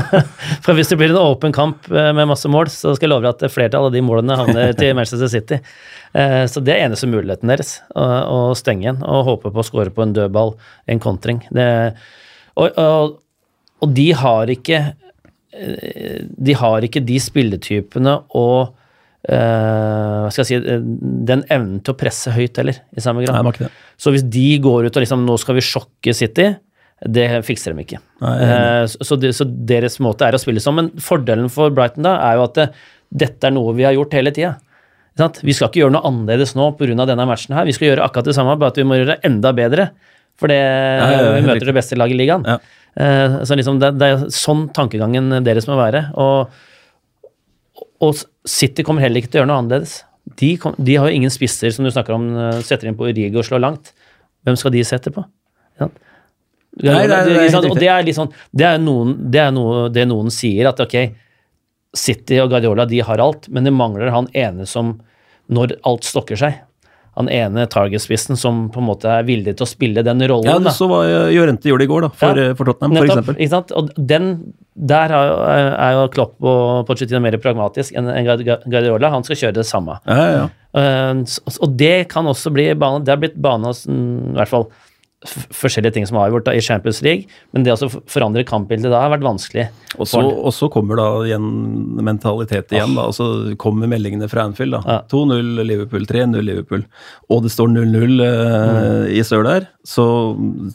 [0.65, 3.23] For hvis det blir en åpen kamp eh, med masse mål, så skal jeg love
[3.23, 5.61] deg at flertallet av de målene havner til Manchester City.
[6.11, 9.95] Eh, Så det er eneste muligheten deres, å, stenge igjen og håpe på å score
[9.95, 10.57] på en dødball,
[10.91, 11.39] en kontring.
[11.55, 11.67] Det,
[12.59, 13.15] og, og,
[13.79, 14.81] og de har ikke
[15.55, 18.81] eh, De har ikke de spilletypene og
[19.25, 20.73] Uh, skal jeg si,
[21.25, 23.47] den evnen til å presse høyt heller, i samme grad.
[23.57, 23.71] det.
[23.97, 26.51] Så hvis de går ut og liksom nå skal vi sjokke City,
[27.03, 27.99] det fikser de ikke.
[28.23, 30.77] Nei, Eh, så, så, det, så deres måte er å spille som.
[30.79, 32.69] Men fordelen for Brighton da er jo at det,
[33.11, 34.55] dette er noe vi har gjort hele tida.
[35.15, 37.05] Vi skal ikke gjøre noe annerledes nå pga.
[37.07, 37.67] denne matchen her.
[37.67, 39.89] Vi skal gjøre akkurat det samme, bare at vi må gjøre det enda bedre.
[40.35, 42.43] For det, ja, ja, vi møter det beste laget i ligaen.
[42.47, 42.57] Ja.
[42.95, 46.09] Eh, så liksom det, det er sånn tankegangen deres må være.
[46.19, 50.01] Og, og City kommer heller ikke til å gjøre noe annerledes.
[50.41, 53.07] De, kom, de har jo ingen spisser som du snakker om, eh, setter inn på
[53.11, 53.93] Rigo og slår langt.
[54.43, 55.23] Hvem skal de sette på?
[55.79, 55.87] Ja.
[56.75, 60.27] Det er- og det er litt sånn Det er, noen, det er noe det noen
[60.33, 60.95] sier, at ok,
[61.95, 64.97] City og Guardiola de har alt, men det mangler han ene som
[65.49, 66.57] når alt stokker seg.
[67.15, 70.49] Han ene target-spissen som på en måte er villig til å spille den rollen.
[70.65, 73.71] Ja, så hva Jørente Llorente gjorde i går, da, for, Ja, eh, for Tottenham, sant?
[73.71, 74.27] Og den,
[74.75, 75.37] der er jo,
[75.79, 78.11] er jo Klopp og Pochettino mer pragmatisk enn
[78.67, 79.13] Guardiola.
[79.15, 79.95] Han skal kjøre det samme.
[80.03, 80.49] Ja, ja.
[80.75, 81.23] Eh,
[81.55, 84.67] og det kan også bli bane, Det har blitt bane hos mm, i hvert fall
[85.25, 89.13] forskjellige ting som har avgjort i Champions League, men det å forandre kampbildet da har
[89.13, 89.67] vært vanskelig.
[89.95, 91.45] Og så, og så kommer da igjen
[92.05, 93.07] mentalitet igjen, da.
[93.09, 94.81] Og så kommer meldingene fra Anfield, da.
[94.85, 94.97] Ja.
[95.11, 96.85] 2-0 Liverpool, 3-0 Liverpool.
[97.31, 100.05] Og det står 0-0 eh, i sør der, så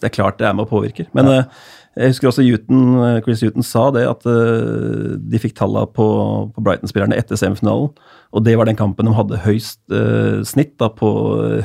[0.00, 1.10] det er klart det er med og påvirker.
[1.16, 1.68] Men eh,
[2.00, 6.06] jeg husker også Houghton, eh, Chris Huton sa det, at eh, de fikk tallene på,
[6.54, 7.92] på Brighton-spillerne etter semifinalen.
[8.30, 11.10] Og det var den kampen de hadde høyst eh, snitt da, på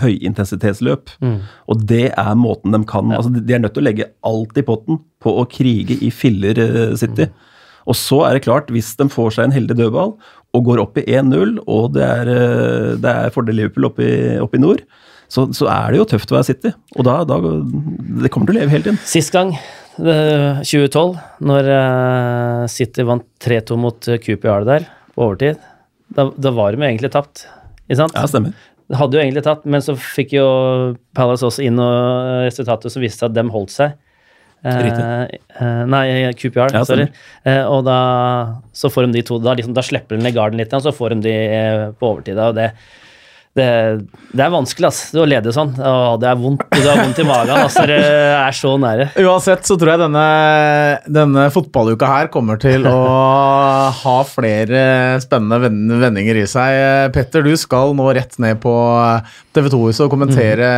[0.03, 1.15] høyintensitetsløp.
[1.23, 1.39] Mm.
[1.71, 4.65] Og det er måten de kan altså De er nødt til å legge alt i
[4.65, 6.59] potten på å krige i filler
[6.99, 7.29] City.
[7.85, 10.15] Og så er det klart, hvis de får seg en heldig dødball
[10.55, 14.15] og går opp i 1-0, og det er, eh, det er fordel Liverpool oppe i,
[14.41, 14.83] opp i nord,
[15.31, 16.71] så, så er det jo tøft å være City.
[16.95, 19.01] Og da, da Det kommer til å leve hele tiden.
[19.09, 19.55] Sist gang,
[19.97, 21.17] 2012,
[21.47, 25.59] når eh, City vant 3-2 mot eh, QPR der på overtid,
[26.15, 27.45] da, da var de jo egentlig tapt.
[27.85, 28.15] Ikke sant?
[28.17, 28.55] Ja, stemmer.
[28.85, 30.47] Det hadde jo egentlig tatt, men så fikk jo
[31.17, 33.95] Palace også inn og resultatet som viste at dem holdt seg.
[34.65, 35.39] Eh, Riktig.
[35.61, 36.03] eh, nei,
[36.37, 37.07] QPR, Ja, sorry.
[37.45, 37.97] Eh, og da
[38.73, 40.93] så får de de to Da, liksom, da slipper de ned garden litt, og så
[40.93, 42.37] får de de eh, på overtid.
[42.41, 42.71] Og det,
[43.55, 43.67] det,
[44.35, 45.69] det er vanskelig, ass, å lede sånn.
[45.79, 47.53] Å, det er vondt, du har vondt i magen.
[47.55, 49.05] Altså, det er så nære.
[49.23, 50.25] Uansett så tror jeg denne,
[51.07, 52.97] denne fotballuka her kommer til å
[54.01, 54.81] ha flere
[55.23, 55.71] spennende
[56.03, 57.13] vendinger i seg.
[57.15, 58.75] Petter, du skal nå rett ned på
[59.55, 60.69] TV 2-huset og kommentere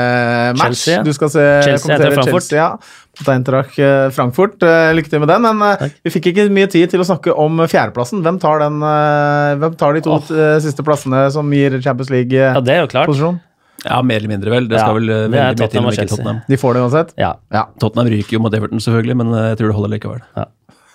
[0.53, 0.61] match.
[0.61, 0.63] Mm.
[0.67, 1.03] Chelsea, ja.
[1.07, 2.29] Du skal se, Chelsea kommentere.
[2.29, 2.69] Chelsea, ja.
[3.17, 4.61] Mot Eintracht eh, Frankfurt.
[4.63, 5.47] Eh, Lykke til med den.
[5.47, 5.97] Men Takk.
[6.05, 8.21] vi fikk ikke mye tid til å snakke om fjerdeplassen.
[8.25, 12.59] Hvem tar, den, eh, hvem tar de to eh, siste plassene som gir Champions Ja,
[12.61, 13.07] det jo klart.
[13.07, 13.41] League-posisjon?
[13.85, 14.67] Ja, mer eller mindre, vel.
[14.69, 16.07] Det Ja, vel eh, veldig mye til om ikke.
[16.11, 16.39] Tottenham.
[16.49, 17.13] De får det uansett?
[17.17, 17.33] Ja.
[17.53, 17.65] Ja.
[17.79, 20.21] Tottenham ryker jo mot Everton, selvfølgelig, men eh, jeg tror det holder likevel.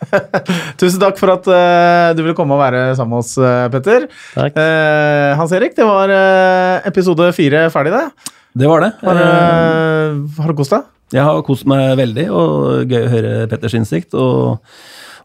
[0.82, 4.08] Tusen takk for at uh, du ville komme og være sammen med oss, eh, Petter.
[4.34, 4.58] Takk.
[4.58, 8.32] Uh, Hans Erik, det var eh, episode fire ferdig, det.
[8.58, 8.90] Det var det.
[9.00, 10.82] Har, Eh, eh, har du kost deg?
[11.12, 14.14] Jeg har kost meg veldig, og gøy å høre Petters innsikt.
[14.16, 14.62] Og,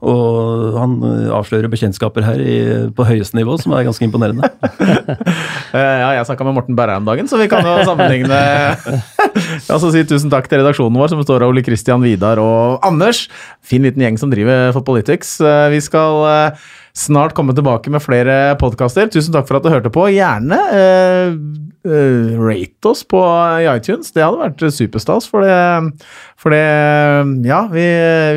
[0.07, 0.97] og han
[1.33, 2.57] avslører bekjentskaper her i,
[2.93, 4.51] på høyeste nivå, som er ganske imponerende.
[5.67, 8.37] Eh, ja, jeg snakka med Morten Berre om dagen, så vi kan jo sammenligne.
[9.75, 13.25] Også si tusen takk til redaksjonen vår, som består av Ole Kristian Vidar og Anders.
[13.67, 15.35] Fin liten gjeng som driver for Politics.
[15.43, 19.09] Eh, Vi skal eh, snart komme tilbake med flere podkaster.
[19.13, 20.07] Tusen takk for at du hørte på.
[20.09, 21.35] Gjerne eh,
[21.85, 23.19] eh, rate oss på
[23.61, 24.09] i iTunes.
[24.15, 25.57] Det hadde vært superstas, for det,
[26.41, 26.63] for det
[27.47, 27.85] Ja, vi,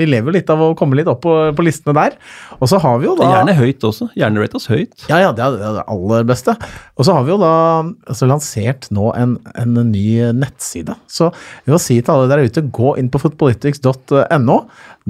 [0.03, 2.19] vi lever litt av å komme litt opp på, på listene der.
[2.59, 4.11] Og så har vi jo da Gjerne høyt også.
[4.19, 5.09] Gjerne rate oss høyt.
[5.09, 6.57] ja, ja, det er det er aller beste.
[7.01, 10.07] Og så har vi jo da altså, lansert nå en, en ny
[10.37, 10.99] nettside.
[11.09, 11.33] Så
[11.65, 14.61] vi må si til alle der ute, gå inn på footpolitics.no.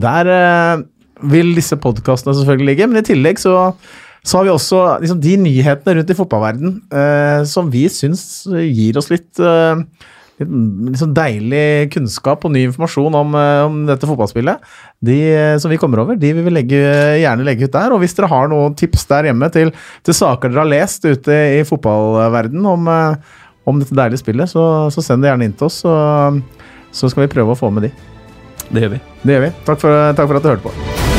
[0.00, 0.86] Der eh,
[1.32, 3.56] vil disse podkastene selvfølgelig ligge, men i tillegg så,
[4.22, 9.00] så har vi også liksom, de nyhetene rundt i fotballverden eh, som vi syns gir
[9.00, 9.84] oss litt eh,
[10.40, 14.62] litt liksom deilig kunnskap og ny informasjon om, eh, om dette fotballspillet.
[15.04, 16.80] De eh, som vi kommer over, de vil vi legge,
[17.20, 17.92] gjerne legge ut der.
[17.92, 19.72] Og hvis dere har noen tips der hjemme til,
[20.06, 23.36] til saker dere har lest ute i fotballverden om, eh,
[23.68, 25.94] om dette deilige spillet, så, så send det gjerne inn til oss, så,
[26.92, 27.94] så skal vi prøve å få med de.
[28.70, 29.04] Det gjør vi.
[29.24, 29.54] Det gjør vi.
[29.66, 31.09] Takk for, takk for at du hørte på.